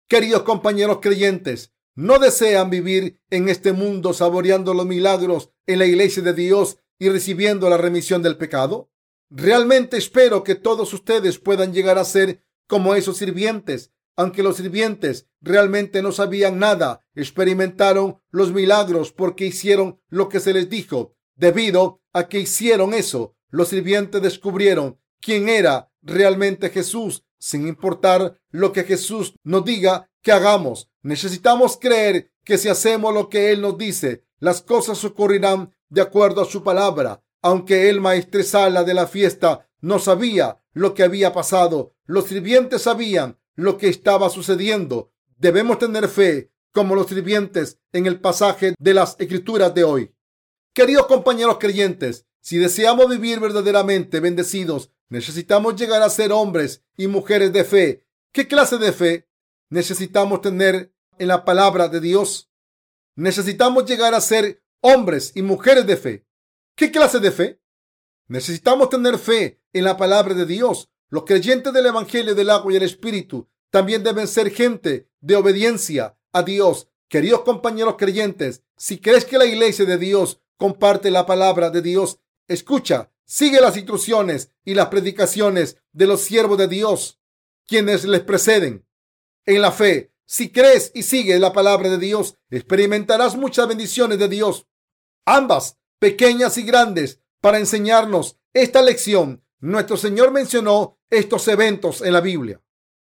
Queridos 0.08 0.44
compañeros 0.44 1.00
creyentes, 1.02 1.74
¿No 1.96 2.18
desean 2.18 2.72
vivir 2.72 3.22
en 3.30 3.50
este 3.50 3.72
mundo 3.72 4.14
saboreando 4.14 4.74
los 4.74 4.88
milagros 4.88 5.52
en 5.68 5.78
la 5.78 5.86
iglesia 5.86 6.24
de 6.24 6.34
Dios 6.34 6.80
y 6.98 7.10
recibiendo 7.10 7.70
la 7.70 7.78
remisión 7.78 8.24
del 8.24 8.36
pecado? 8.36 8.90
Realmente 9.30 9.98
espero 9.98 10.44
que 10.44 10.56
todos 10.56 10.92
ustedes 10.94 11.38
puedan 11.38 11.72
llegar 11.72 12.00
a 12.00 12.06
ser 12.06 12.44
como 12.68 12.96
esos 12.96 13.18
sirvientes. 13.18 13.92
Aunque 14.16 14.44
los 14.44 14.58
sirvientes 14.58 15.28
realmente 15.42 16.02
no 16.02 16.12
sabían 16.12 16.60
nada, 16.60 17.06
experimentaron 17.16 18.22
los 18.30 18.54
milagros 18.54 19.12
porque 19.12 19.46
hicieron 19.46 20.00
lo 20.10 20.30
que 20.30 20.40
se 20.40 20.54
les 20.54 20.70
dijo. 20.70 21.16
Debido 21.36 22.02
a 22.14 22.28
que 22.28 22.40
hicieron 22.40 22.94
eso, 22.94 23.36
los 23.50 23.70
sirvientes 23.70 24.22
descubrieron 24.22 25.00
quién 25.20 25.50
era 25.50 25.92
realmente 26.02 26.70
Jesús, 26.70 27.24
sin 27.40 27.68
importar 27.68 28.40
lo 28.52 28.72
que 28.72 28.84
Jesús 28.84 29.36
nos 29.44 29.66
diga 29.66 30.10
que 30.22 30.32
hagamos. 30.32 30.90
Necesitamos 31.02 31.78
creer 31.78 32.32
que 32.44 32.58
si 32.58 32.70
hacemos 32.70 33.14
lo 33.14 33.30
que 33.30 33.52
Él 33.52 33.62
nos 33.62 33.78
dice, 33.78 34.26
las 34.40 34.62
cosas 34.62 35.04
ocurrirán 35.04 35.74
de 35.90 36.02
acuerdo 36.02 36.42
a 36.42 36.46
su 36.46 36.64
palabra. 36.64 37.24
Aunque 37.42 37.90
el 37.90 38.00
maestresala 38.00 38.84
de 38.84 38.94
la 38.94 39.08
fiesta 39.08 39.70
no 39.82 40.00
sabía 40.00 40.64
lo 40.72 40.94
que 40.94 41.04
había 41.04 41.34
pasado, 41.34 41.96
los 42.06 42.28
sirvientes 42.28 42.84
sabían 42.84 43.38
lo 43.56 43.78
que 43.78 43.90
estaba 43.90 44.30
sucediendo. 44.30 45.12
Debemos 45.38 45.80
tener 45.80 46.08
fe 46.08 46.52
como 46.72 46.96
los 46.96 47.08
sirvientes 47.08 47.80
en 47.92 48.08
el 48.08 48.20
pasaje 48.20 48.76
de 48.78 48.94
las 48.94 49.16
escrituras 49.20 49.74
de 49.74 49.84
hoy. 49.84 50.16
Queridos 50.74 51.08
compañeros 51.08 51.58
creyentes, 51.60 52.26
si 52.42 52.58
deseamos 52.58 53.10
vivir 53.10 53.40
verdaderamente 53.40 54.20
bendecidos, 54.20 54.92
necesitamos 55.10 55.76
llegar 55.76 56.02
a 56.02 56.10
ser 56.10 56.32
hombres 56.32 56.84
y 56.98 57.08
mujeres 57.08 57.54
de 57.54 57.64
fe. 57.64 58.06
¿Qué 58.32 58.48
clase 58.48 58.78
de 58.78 58.92
fe? 58.92 59.28
necesitamos 59.74 60.42
tener 60.42 60.94
en 61.18 61.28
la 61.28 61.44
palabra 61.44 61.88
de 61.88 62.00
Dios. 62.00 62.52
Necesitamos 63.16 63.86
llegar 63.86 64.14
a 64.14 64.22
ser 64.22 64.64
hombres 64.82 65.32
y 65.36 65.42
mujeres 65.42 65.88
de 65.88 65.98
fe. 65.98 66.28
¿Qué 66.76 66.92
clase 66.92 67.20
de 67.20 67.32
fe? 67.32 67.60
Necesitamos 68.28 68.90
tener 68.90 69.18
fe 69.18 69.62
en 69.74 69.84
la 69.84 69.98
palabra 69.98 70.36
de 70.36 70.46
Dios. 70.46 70.92
Los 71.14 71.26
creyentes 71.26 71.72
del 71.72 71.86
Evangelio 71.86 72.34
del 72.34 72.50
agua 72.50 72.74
y 72.74 72.78
el 72.78 72.82
Espíritu 72.82 73.48
también 73.70 74.04
deben 74.04 74.28
ser 74.28 74.50
gente 74.50 75.12
de 75.22 75.36
obediencia 75.36 76.18
a 76.32 76.42
Dios. 76.42 76.88
Queridos 77.08 77.42
compañeros 77.42 77.98
creyentes, 78.00 78.64
si 78.78 78.98
crees 78.98 79.24
que 79.24 79.38
la 79.38 79.46
iglesia 79.46 79.86
de 79.86 80.00
Dios 80.00 80.42
comparte 80.58 81.12
la 81.12 81.28
palabra 81.28 81.70
de 81.70 81.84
Dios, 81.84 82.18
escucha, 82.48 83.12
sigue 83.26 83.62
las 83.62 83.78
instrucciones 83.78 84.50
y 84.66 84.74
las 84.74 84.88
predicaciones 84.88 85.78
de 85.92 86.08
los 86.08 86.22
siervos 86.22 86.58
de 86.58 86.68
Dios, 86.68 87.20
quienes 87.68 88.06
les 88.06 88.22
preceden 88.22 88.84
en 89.46 89.62
la 89.62 89.72
fe. 89.72 90.16
Si 90.26 90.52
crees 90.52 90.90
y 90.96 91.04
sigues 91.04 91.40
la 91.40 91.54
palabra 91.54 91.90
de 91.90 92.00
Dios, 92.00 92.40
experimentarás 92.50 93.38
muchas 93.38 93.68
bendiciones 93.68 94.18
de 94.18 94.30
Dios, 94.30 94.66
ambas 95.26 95.78
pequeñas 96.00 96.58
y 96.58 96.64
grandes, 96.64 97.20
para 97.40 97.60
enseñarnos 97.60 98.40
esta 98.52 98.82
lección. 98.82 99.44
Nuestro 99.60 99.96
Señor 99.96 100.32
mencionó 100.32 100.98
estos 101.14 101.48
eventos 101.48 102.02
en 102.02 102.14
la 102.14 102.22
Biblia. 102.22 102.62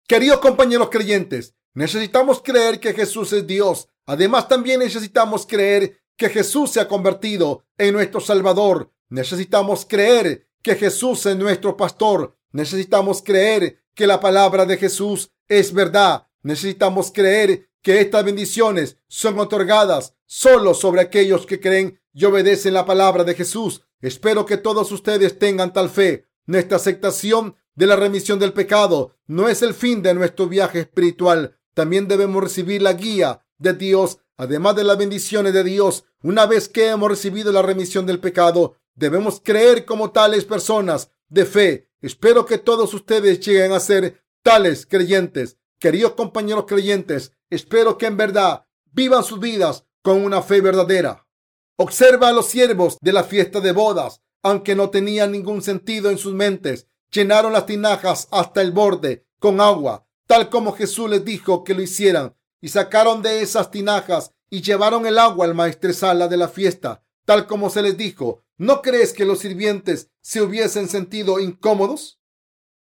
Queridos 0.06 0.38
compañeros 0.38 0.88
creyentes, 0.90 1.54
necesitamos 1.74 2.40
creer 2.42 2.80
que 2.80 2.94
Jesús 2.94 3.32
es 3.32 3.46
Dios. 3.46 3.88
Además, 4.06 4.48
también 4.48 4.80
necesitamos 4.80 5.46
creer 5.46 6.00
que 6.16 6.28
Jesús 6.28 6.70
se 6.70 6.80
ha 6.80 6.88
convertido 6.88 7.64
en 7.76 7.94
nuestro 7.94 8.20
Salvador. 8.20 8.90
Necesitamos 9.08 9.86
creer 9.86 10.48
que 10.62 10.74
Jesús 10.74 11.24
es 11.26 11.36
nuestro 11.36 11.76
pastor. 11.76 12.36
Necesitamos 12.52 13.22
creer 13.22 13.82
que 13.94 14.06
la 14.06 14.20
palabra 14.20 14.64
de 14.64 14.76
Jesús 14.76 15.30
es 15.48 15.72
verdad. 15.72 16.26
Necesitamos 16.42 17.10
creer 17.12 17.68
que 17.82 18.00
estas 18.00 18.24
bendiciones 18.24 18.96
son 19.06 19.38
otorgadas 19.38 20.14
solo 20.26 20.74
sobre 20.74 21.00
aquellos 21.00 21.46
que 21.46 21.60
creen 21.60 22.00
y 22.12 22.24
obedecen 22.24 22.74
la 22.74 22.84
palabra 22.84 23.24
de 23.24 23.34
Jesús. 23.34 23.82
Espero 24.00 24.46
que 24.46 24.56
todos 24.56 24.92
ustedes 24.92 25.38
tengan 25.38 25.72
tal 25.72 25.90
fe. 25.90 26.26
Nuestra 26.46 26.76
aceptación 26.76 27.56
de 27.78 27.86
la 27.86 27.94
remisión 27.94 28.40
del 28.40 28.52
pecado 28.52 29.14
no 29.28 29.48
es 29.48 29.62
el 29.62 29.72
fin 29.72 30.02
de 30.02 30.12
nuestro 30.12 30.48
viaje 30.48 30.80
espiritual. 30.80 31.60
También 31.74 32.08
debemos 32.08 32.42
recibir 32.42 32.82
la 32.82 32.94
guía 32.94 33.46
de 33.56 33.72
Dios, 33.72 34.18
además 34.36 34.74
de 34.74 34.82
las 34.82 34.98
bendiciones 34.98 35.52
de 35.52 35.62
Dios. 35.62 36.04
Una 36.20 36.46
vez 36.46 36.68
que 36.68 36.88
hemos 36.88 37.08
recibido 37.08 37.52
la 37.52 37.62
remisión 37.62 38.04
del 38.04 38.18
pecado, 38.18 38.74
debemos 38.96 39.40
creer 39.40 39.84
como 39.84 40.10
tales 40.10 40.44
personas 40.44 41.12
de 41.28 41.46
fe. 41.46 41.88
Espero 42.02 42.46
que 42.46 42.58
todos 42.58 42.92
ustedes 42.94 43.38
lleguen 43.38 43.70
a 43.70 43.78
ser 43.78 44.24
tales 44.42 44.84
creyentes. 44.84 45.56
Queridos 45.78 46.14
compañeros 46.14 46.64
creyentes, 46.66 47.30
espero 47.48 47.96
que 47.96 48.06
en 48.06 48.16
verdad 48.16 48.66
vivan 48.90 49.22
sus 49.22 49.38
vidas 49.38 49.84
con 50.02 50.24
una 50.24 50.42
fe 50.42 50.60
verdadera. 50.60 51.28
Observa 51.76 52.30
a 52.30 52.32
los 52.32 52.46
siervos 52.46 52.98
de 53.00 53.12
la 53.12 53.22
fiesta 53.22 53.60
de 53.60 53.70
bodas, 53.70 54.20
aunque 54.42 54.74
no 54.74 54.90
tenían 54.90 55.30
ningún 55.30 55.62
sentido 55.62 56.10
en 56.10 56.18
sus 56.18 56.34
mentes, 56.34 56.88
llenaron 57.10 57.52
las 57.52 57.66
tinajas 57.66 58.28
hasta 58.30 58.60
el 58.62 58.72
borde 58.72 59.26
con 59.38 59.60
agua, 59.60 60.06
tal 60.26 60.48
como 60.50 60.72
Jesús 60.72 61.08
les 61.10 61.24
dijo 61.24 61.64
que 61.64 61.74
lo 61.74 61.82
hicieran, 61.82 62.36
y 62.60 62.68
sacaron 62.68 63.22
de 63.22 63.40
esas 63.40 63.70
tinajas 63.70 64.32
y 64.50 64.62
llevaron 64.62 65.06
el 65.06 65.18
agua 65.18 65.46
al 65.46 65.54
maestresala 65.54 66.28
de 66.28 66.36
la 66.36 66.48
fiesta, 66.48 67.04
tal 67.24 67.46
como 67.46 67.70
se 67.70 67.82
les 67.82 67.96
dijo. 67.96 68.44
¿No 68.56 68.82
crees 68.82 69.12
que 69.12 69.24
los 69.24 69.38
sirvientes 69.38 70.10
se 70.20 70.42
hubiesen 70.42 70.88
sentido 70.88 71.38
incómodos? 71.38 72.20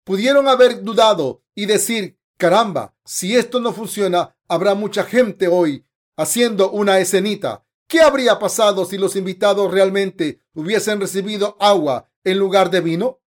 Pudieron 0.04 0.48
haber 0.48 0.84
dudado 0.84 1.44
y 1.56 1.66
decir, 1.66 2.20
caramba, 2.38 2.96
si 3.04 3.36
esto 3.36 3.60
no 3.60 3.74
funciona, 3.74 4.38
habrá 4.48 4.76
mucha 4.76 5.04
gente 5.04 5.48
hoy 5.48 5.88
haciendo 6.16 6.70
una 6.70 7.00
escenita. 7.00 7.66
¿Qué 7.88 8.02
habría 8.02 8.38
pasado 8.38 8.86
si 8.86 8.98
los 8.98 9.16
invitados 9.16 9.72
realmente 9.72 10.42
hubiesen 10.54 11.00
recibido 11.00 11.58
agua 11.60 12.10
en 12.24 12.38
lugar 12.38 12.70
de 12.70 12.82
vino? 12.82 13.22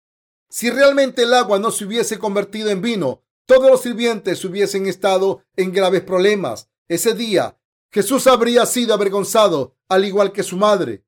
Si 0.48 0.70
realmente 0.70 1.22
el 1.22 1.34
agua 1.34 1.58
no 1.58 1.70
se 1.70 1.84
hubiese 1.84 2.18
convertido 2.18 2.70
en 2.70 2.80
vino, 2.80 3.22
todos 3.46 3.70
los 3.70 3.82
sirvientes 3.82 4.44
hubiesen 4.44 4.86
estado 4.86 5.42
en 5.56 5.72
graves 5.72 6.02
problemas. 6.02 6.68
Ese 6.88 7.14
día, 7.14 7.58
Jesús 7.90 8.26
habría 8.26 8.66
sido 8.66 8.94
avergonzado, 8.94 9.76
al 9.88 10.04
igual 10.04 10.32
que 10.32 10.42
su 10.42 10.56
madre. 10.56 11.04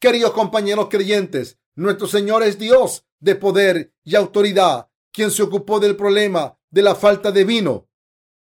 Queridos 0.00 0.32
compañeros 0.32 0.88
creyentes, 0.90 1.58
nuestro 1.74 2.06
Señor 2.06 2.42
es 2.42 2.58
Dios 2.58 3.04
de 3.20 3.34
poder 3.34 3.92
y 4.04 4.16
autoridad 4.16 4.88
quien 5.12 5.30
se 5.30 5.42
ocupó 5.42 5.80
del 5.80 5.96
problema 5.96 6.58
de 6.70 6.82
la 6.82 6.94
falta 6.94 7.32
de 7.32 7.44
vino 7.44 7.88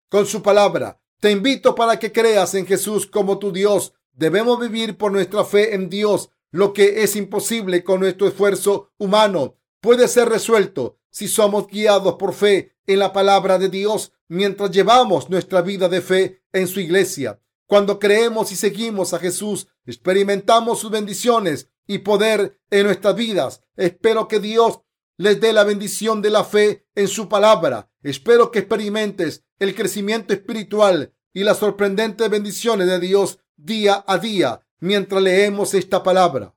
con 0.09 0.27
su 0.27 0.42
palabra. 0.42 1.01
Te 1.20 1.31
invito 1.31 1.75
para 1.75 1.99
que 1.99 2.12
creas 2.12 2.55
en 2.55 2.66
Jesús 2.66 3.07
como 3.07 3.38
tu 3.38 3.53
Dios. 3.53 3.94
Debemos 4.12 4.61
vivir 4.61 4.96
por 4.96 5.12
nuestra 5.12 5.44
fe 5.44 5.75
en 5.75 5.88
Dios. 5.88 6.31
Lo 6.51 6.72
que 6.72 7.03
es 7.03 7.16
imposible 7.16 7.83
con 7.83 8.01
nuestro 8.01 8.29
esfuerzo 8.29 8.92
humano 8.99 9.57
puede 9.87 10.09
ser 10.09 10.29
resuelto 10.29 10.99
si 11.11 11.29
somos 11.29 11.68
guiados 11.68 12.16
por 12.16 12.35
fe 12.35 12.75
en 12.88 12.99
la 12.99 13.12
palabra 13.12 13.57
de 13.57 13.68
Dios 13.68 14.11
mientras 14.27 14.72
llevamos 14.72 15.31
nuestra 15.31 15.62
vida 15.62 15.88
de 15.88 16.01
fe 16.01 16.42
en 16.53 16.66
su 16.66 16.81
iglesia. 16.81 17.40
Cuando 17.68 18.01
creemos 18.01 18.51
y 18.51 18.57
seguimos 18.57 19.14
a 19.14 19.20
Jesús, 19.20 19.68
experimentamos 19.85 20.81
sus 20.81 20.90
bendiciones 20.90 21.70
y 21.87 21.99
poder 21.99 22.61
en 22.68 22.87
nuestras 22.87 23.14
vidas. 23.14 23.62
Espero 23.77 24.27
que 24.27 24.40
Dios 24.40 24.81
les 25.18 25.40
dé 25.40 25.53
la 25.53 25.62
bendición 25.62 26.20
de 26.20 26.31
la 26.31 26.42
fe 26.42 26.88
en 26.96 27.07
su 27.07 27.29
palabra. 27.29 27.88
Espero 28.03 28.51
que 28.51 28.59
experimentes 28.59 29.44
el 29.61 29.72
crecimiento 29.77 30.35
espiritual 30.35 31.14
y 31.33 31.44
las 31.44 31.59
sorprendentes 31.59 32.29
bendiciones 32.29 32.88
de 32.88 32.99
Dios 32.99 33.38
día 33.55 34.05
a 34.09 34.18
día 34.18 34.66
mientras 34.81 35.22
leemos 35.22 35.75
esta 35.75 36.03
palabra. 36.03 36.57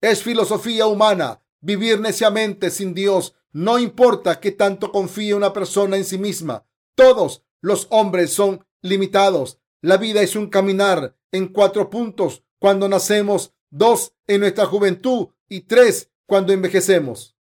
Es 0.00 0.22
filosofía 0.22 0.86
humana 0.86 1.42
vivir 1.64 1.98
neciamente 1.98 2.70
sin 2.70 2.94
Dios. 2.94 3.34
No 3.52 3.78
importa 3.78 4.38
que 4.38 4.52
tanto 4.52 4.92
confíe 4.92 5.34
una 5.34 5.52
persona 5.52 5.96
en 5.96 6.04
sí 6.04 6.18
misma. 6.18 6.66
Todos 6.94 7.42
los 7.60 7.86
hombres 7.90 8.32
son 8.32 8.64
limitados. 8.82 9.58
La 9.80 9.96
vida 9.96 10.20
es 10.20 10.36
un 10.36 10.48
caminar 10.48 11.16
en 11.32 11.48
cuatro 11.48 11.90
puntos 11.90 12.44
cuando 12.58 12.88
nacemos, 12.88 13.54
dos 13.70 14.12
en 14.26 14.40
nuestra 14.40 14.66
juventud 14.66 15.28
y 15.48 15.62
tres 15.62 16.10
cuando 16.26 16.52
envejecemos. 16.52 17.36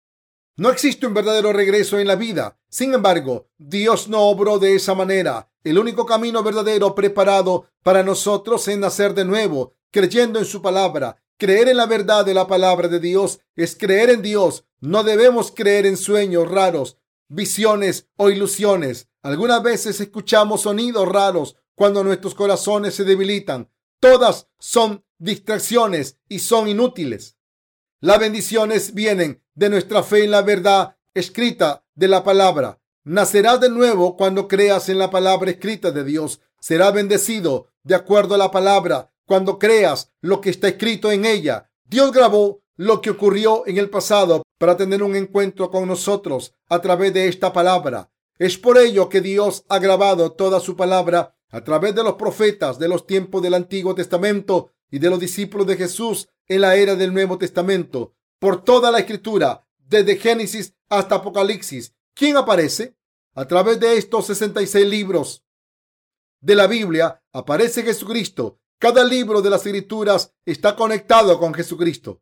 No 0.56 0.70
existe 0.70 1.06
un 1.06 1.14
verdadero 1.14 1.52
regreso 1.52 1.98
en 1.98 2.06
la 2.06 2.16
vida. 2.16 2.58
Sin 2.68 2.92
embargo, 2.92 3.48
Dios 3.56 4.08
no 4.08 4.22
obró 4.22 4.58
de 4.58 4.74
esa 4.74 4.94
manera. 4.94 5.50
El 5.64 5.78
único 5.78 6.04
camino 6.04 6.42
verdadero 6.42 6.94
preparado 6.94 7.66
para 7.82 8.02
nosotros 8.02 8.68
es 8.68 8.76
nacer 8.76 9.14
de 9.14 9.24
nuevo, 9.24 9.74
creyendo 9.90 10.38
en 10.38 10.44
su 10.44 10.60
palabra. 10.60 11.22
Creer 11.40 11.70
en 11.70 11.78
la 11.78 11.86
verdad 11.86 12.26
de 12.26 12.34
la 12.34 12.46
palabra 12.46 12.86
de 12.86 13.00
Dios 13.00 13.40
es 13.56 13.74
creer 13.74 14.10
en 14.10 14.20
Dios. 14.20 14.66
No 14.80 15.04
debemos 15.04 15.50
creer 15.50 15.86
en 15.86 15.96
sueños 15.96 16.46
raros, 16.50 16.98
visiones 17.28 18.08
o 18.16 18.28
ilusiones. 18.28 19.08
Algunas 19.22 19.62
veces 19.62 19.98
escuchamos 20.02 20.60
sonidos 20.60 21.08
raros 21.08 21.56
cuando 21.74 22.04
nuestros 22.04 22.34
corazones 22.34 22.94
se 22.94 23.04
debilitan. 23.04 23.70
Todas 24.00 24.48
son 24.58 25.02
distracciones 25.16 26.18
y 26.28 26.40
son 26.40 26.68
inútiles. 26.68 27.38
Las 28.00 28.20
bendiciones 28.20 28.92
vienen 28.92 29.42
de 29.54 29.70
nuestra 29.70 30.02
fe 30.02 30.24
en 30.24 30.32
la 30.32 30.42
verdad 30.42 30.98
escrita 31.14 31.86
de 31.94 32.08
la 32.08 32.22
palabra. 32.22 32.82
Nacerás 33.02 33.60
de 33.60 33.70
nuevo 33.70 34.18
cuando 34.18 34.46
creas 34.46 34.90
en 34.90 34.98
la 34.98 35.08
palabra 35.08 35.50
escrita 35.50 35.90
de 35.90 36.04
Dios. 36.04 36.42
Serás 36.60 36.92
bendecido 36.92 37.68
de 37.82 37.94
acuerdo 37.94 38.34
a 38.34 38.38
la 38.38 38.50
palabra 38.50 39.10
cuando 39.30 39.60
creas 39.60 40.10
lo 40.20 40.40
que 40.40 40.50
está 40.50 40.66
escrito 40.66 41.12
en 41.12 41.24
ella. 41.24 41.70
Dios 41.84 42.10
grabó 42.10 42.64
lo 42.74 43.00
que 43.00 43.10
ocurrió 43.10 43.64
en 43.64 43.78
el 43.78 43.88
pasado 43.88 44.42
para 44.58 44.76
tener 44.76 45.04
un 45.04 45.14
encuentro 45.14 45.70
con 45.70 45.86
nosotros 45.86 46.52
a 46.68 46.80
través 46.80 47.14
de 47.14 47.28
esta 47.28 47.52
palabra. 47.52 48.10
Es 48.40 48.58
por 48.58 48.76
ello 48.76 49.08
que 49.08 49.20
Dios 49.20 49.64
ha 49.68 49.78
grabado 49.78 50.32
toda 50.32 50.58
su 50.58 50.74
palabra 50.74 51.36
a 51.48 51.62
través 51.62 51.94
de 51.94 52.02
los 52.02 52.14
profetas 52.14 52.80
de 52.80 52.88
los 52.88 53.06
tiempos 53.06 53.40
del 53.40 53.54
Antiguo 53.54 53.94
Testamento 53.94 54.72
y 54.90 54.98
de 54.98 55.10
los 55.10 55.20
discípulos 55.20 55.64
de 55.68 55.76
Jesús 55.76 56.28
en 56.48 56.62
la 56.62 56.74
era 56.74 56.96
del 56.96 57.14
Nuevo 57.14 57.38
Testamento. 57.38 58.16
Por 58.40 58.64
toda 58.64 58.90
la 58.90 58.98
escritura, 58.98 59.64
desde 59.78 60.16
Génesis 60.16 60.74
hasta 60.88 61.14
Apocalipsis, 61.14 61.94
¿quién 62.14 62.36
aparece? 62.36 62.96
A 63.36 63.46
través 63.46 63.78
de 63.78 63.96
estos 63.96 64.26
66 64.26 64.84
libros 64.88 65.44
de 66.40 66.56
la 66.56 66.66
Biblia 66.66 67.22
aparece 67.32 67.84
Jesucristo. 67.84 68.59
Cada 68.80 69.04
libro 69.04 69.40
de 69.40 69.50
las 69.50 69.64
escrituras 69.64 70.34
está 70.44 70.74
conectado 70.74 71.38
con 71.38 71.54
Jesucristo. 71.54 72.20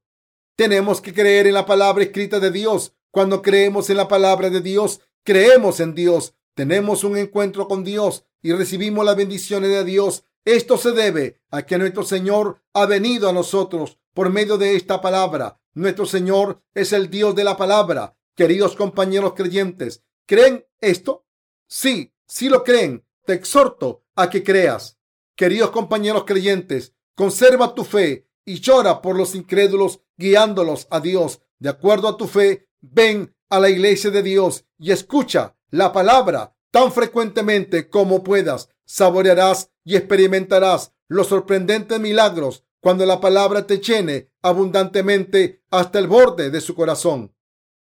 Tenemos 0.55 1.01
que 1.01 1.15
creer 1.15 1.47
en 1.47 1.55
la 1.55 1.65
palabra 1.65 2.05
escrita 2.05 2.39
de 2.39 2.51
Dios. 2.51 2.93
Cuando 3.11 3.41
creemos 3.41 3.89
en 3.89 3.97
la 3.97 4.09
palabra 4.09 4.51
de 4.51 4.61
Dios, 4.61 5.01
creemos 5.23 5.81
en 5.81 5.95
Dios. 5.95 6.35
Tenemos 6.53 7.03
un 7.03 7.17
encuentro 7.17 7.67
con 7.67 7.83
Dios 7.83 8.27
y 8.43 8.53
recibimos 8.53 9.07
las 9.07 9.17
bendiciones 9.17 9.71
de 9.71 9.85
Dios 9.85 10.25
esto 10.49 10.79
se 10.79 10.93
debe 10.93 11.43
a 11.51 11.67
que 11.67 11.77
nuestro 11.77 12.05
Señor 12.05 12.63
ha 12.73 12.87
venido 12.87 13.29
a 13.29 13.35
nosotros 13.35 13.99
por 14.15 14.31
medio 14.31 14.57
de 14.57 14.77
esta 14.77 15.03
palabra. 15.03 15.61
Nuestro 15.75 16.07
Señor 16.07 16.63
es 16.73 16.95
el 16.95 17.11
Dios 17.11 17.35
de 17.35 17.45
la 17.45 17.59
palabra. 17.59 18.17
Queridos 18.35 18.75
compañeros 18.75 19.35
creyentes, 19.35 20.03
¿creen 20.25 20.65
esto? 20.81 21.27
Sí, 21.67 22.15
sí 22.27 22.49
lo 22.49 22.65
creen. 22.65 23.05
Te 23.27 23.35
exhorto 23.35 24.05
a 24.15 24.31
que 24.31 24.43
creas. 24.43 24.98
Queridos 25.39 25.71
compañeros 25.71 26.25
creyentes, 26.27 26.95
conserva 27.15 27.73
tu 27.73 27.85
fe 27.85 28.27
y 28.45 28.59
llora 28.59 29.01
por 29.01 29.17
los 29.17 29.37
incrédulos 29.37 30.01
guiándolos 30.17 30.89
a 30.91 30.99
Dios. 30.99 31.41
De 31.61 31.69
acuerdo 31.69 32.09
a 32.09 32.17
tu 32.17 32.27
fe, 32.27 32.67
ven 32.81 33.37
a 33.49 33.61
la 33.61 33.71
iglesia 33.71 34.11
de 34.11 34.25
Dios 34.25 34.65
y 34.79 34.91
escucha 34.91 35.55
la 35.71 35.93
palabra 35.93 36.57
tan 36.73 36.91
frecuentemente 36.91 37.89
como 37.89 38.25
puedas. 38.25 38.69
Saborearás 38.85 39.71
y 39.85 39.95
experimentarás 39.95 40.93
los 41.07 41.29
sorprendentes 41.29 42.01
milagros 42.01 42.65
cuando 42.81 43.07
la 43.07 43.21
palabra 43.21 43.65
te 43.65 43.79
llene 43.79 44.33
abundantemente 44.43 45.63
hasta 45.71 46.01
el 46.01 46.09
borde 46.09 46.51
de 46.51 46.61
su 46.61 46.75
corazón. 46.75 47.33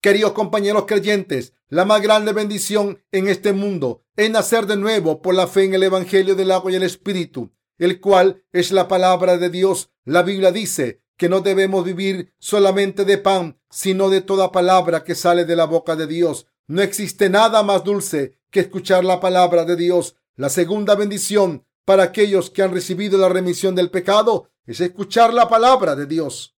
Queridos 0.05 0.33
compañeros 0.33 0.85
creyentes, 0.85 1.53
la 1.67 1.83
más 1.83 1.99
grande 1.99 2.31
bendición 2.31 3.01
en 3.11 3.27
este 3.27 3.53
mundo 3.53 4.03
es 4.15 4.29
nacer 4.29 4.67
de 4.67 4.77
nuevo 4.77 5.19
por 5.19 5.33
la 5.33 5.47
fe 5.47 5.63
en 5.63 5.73
el 5.73 5.81
Evangelio 5.81 6.35
del 6.35 6.51
agua 6.51 6.71
y 6.71 6.75
el 6.75 6.83
Espíritu, 6.83 7.55
el 7.79 7.99
cual 7.99 8.43
es 8.51 8.71
la 8.71 8.87
palabra 8.87 9.39
de 9.39 9.49
Dios. 9.49 9.89
La 10.03 10.21
Biblia 10.21 10.51
dice 10.51 11.01
que 11.17 11.27
no 11.27 11.41
debemos 11.41 11.83
vivir 11.83 12.35
solamente 12.37 13.03
de 13.03 13.17
pan, 13.17 13.59
sino 13.71 14.11
de 14.11 14.21
toda 14.21 14.51
palabra 14.51 15.03
que 15.03 15.15
sale 15.15 15.43
de 15.43 15.55
la 15.55 15.65
boca 15.65 15.95
de 15.95 16.05
Dios. 16.05 16.45
No 16.67 16.83
existe 16.83 17.27
nada 17.31 17.63
más 17.63 17.83
dulce 17.83 18.37
que 18.51 18.59
escuchar 18.59 19.03
la 19.03 19.19
palabra 19.19 19.65
de 19.65 19.75
Dios. 19.75 20.17
La 20.35 20.49
segunda 20.49 20.93
bendición 20.93 21.65
para 21.83 22.03
aquellos 22.03 22.51
que 22.51 22.61
han 22.61 22.75
recibido 22.75 23.17
la 23.17 23.29
remisión 23.29 23.73
del 23.73 23.89
pecado 23.89 24.51
es 24.67 24.81
escuchar 24.81 25.33
la 25.33 25.49
palabra 25.49 25.95
de 25.95 26.05
Dios. 26.05 26.55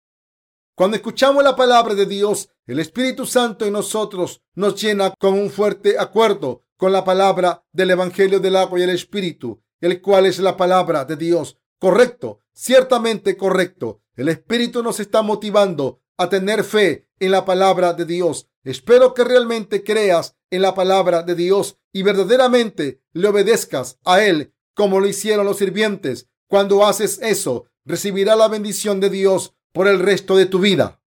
Cuando 0.74 0.98
escuchamos 0.98 1.44
la 1.44 1.56
palabra 1.56 1.94
de 1.94 2.08
Dios, 2.08 2.50
el 2.68 2.80
Espíritu 2.80 3.26
Santo 3.26 3.66
en 3.66 3.74
nosotros 3.74 4.42
nos 4.56 4.82
llena 4.82 5.14
con 5.20 5.34
un 5.36 5.50
fuerte 5.52 6.00
acuerdo 6.00 6.64
con 6.78 6.92
la 6.92 7.04
palabra 7.04 7.64
del 7.72 7.92
Evangelio 7.92 8.40
del 8.40 8.56
agua 8.56 8.80
y 8.80 8.84
el 8.84 8.90
Espíritu, 8.90 9.62
el 9.82 10.02
cual 10.02 10.26
es 10.26 10.40
la 10.40 10.58
palabra 10.58 11.06
de 11.06 11.16
Dios. 11.16 11.58
Correcto, 11.80 12.42
ciertamente 12.54 13.38
correcto. 13.38 14.02
El 14.16 14.30
Espíritu 14.30 14.82
nos 14.82 15.00
está 15.00 15.22
motivando 15.22 16.02
a 16.18 16.28
tener 16.30 16.64
fe 16.64 17.08
en 17.20 17.32
la 17.32 17.46
palabra 17.46 17.94
de 17.94 18.06
Dios. 18.06 18.50
Espero 18.64 19.14
que 19.14 19.24
realmente 19.24 19.84
creas 19.84 20.36
en 20.50 20.62
la 20.64 20.74
palabra 20.74 21.22
de 21.22 21.36
Dios 21.36 21.78
y 21.94 22.02
verdaderamente 22.02 23.02
le 23.14 23.28
obedezcas 23.28 24.00
a 24.04 24.24
Él 24.24 24.54
como 24.74 25.00
lo 25.00 25.08
hicieron 25.08 25.46
los 25.46 25.58
sirvientes. 25.58 26.30
Cuando 26.48 26.86
haces 26.86 27.20
eso, 27.22 27.66
recibirá 27.86 28.36
la 28.36 28.48
bendición 28.48 29.00
de 29.00 29.10
Dios 29.10 29.54
por 29.72 29.88
el 29.88 30.00
resto 30.00 30.36
de 30.36 30.46
tu 30.46 30.60
vida. 30.60 31.02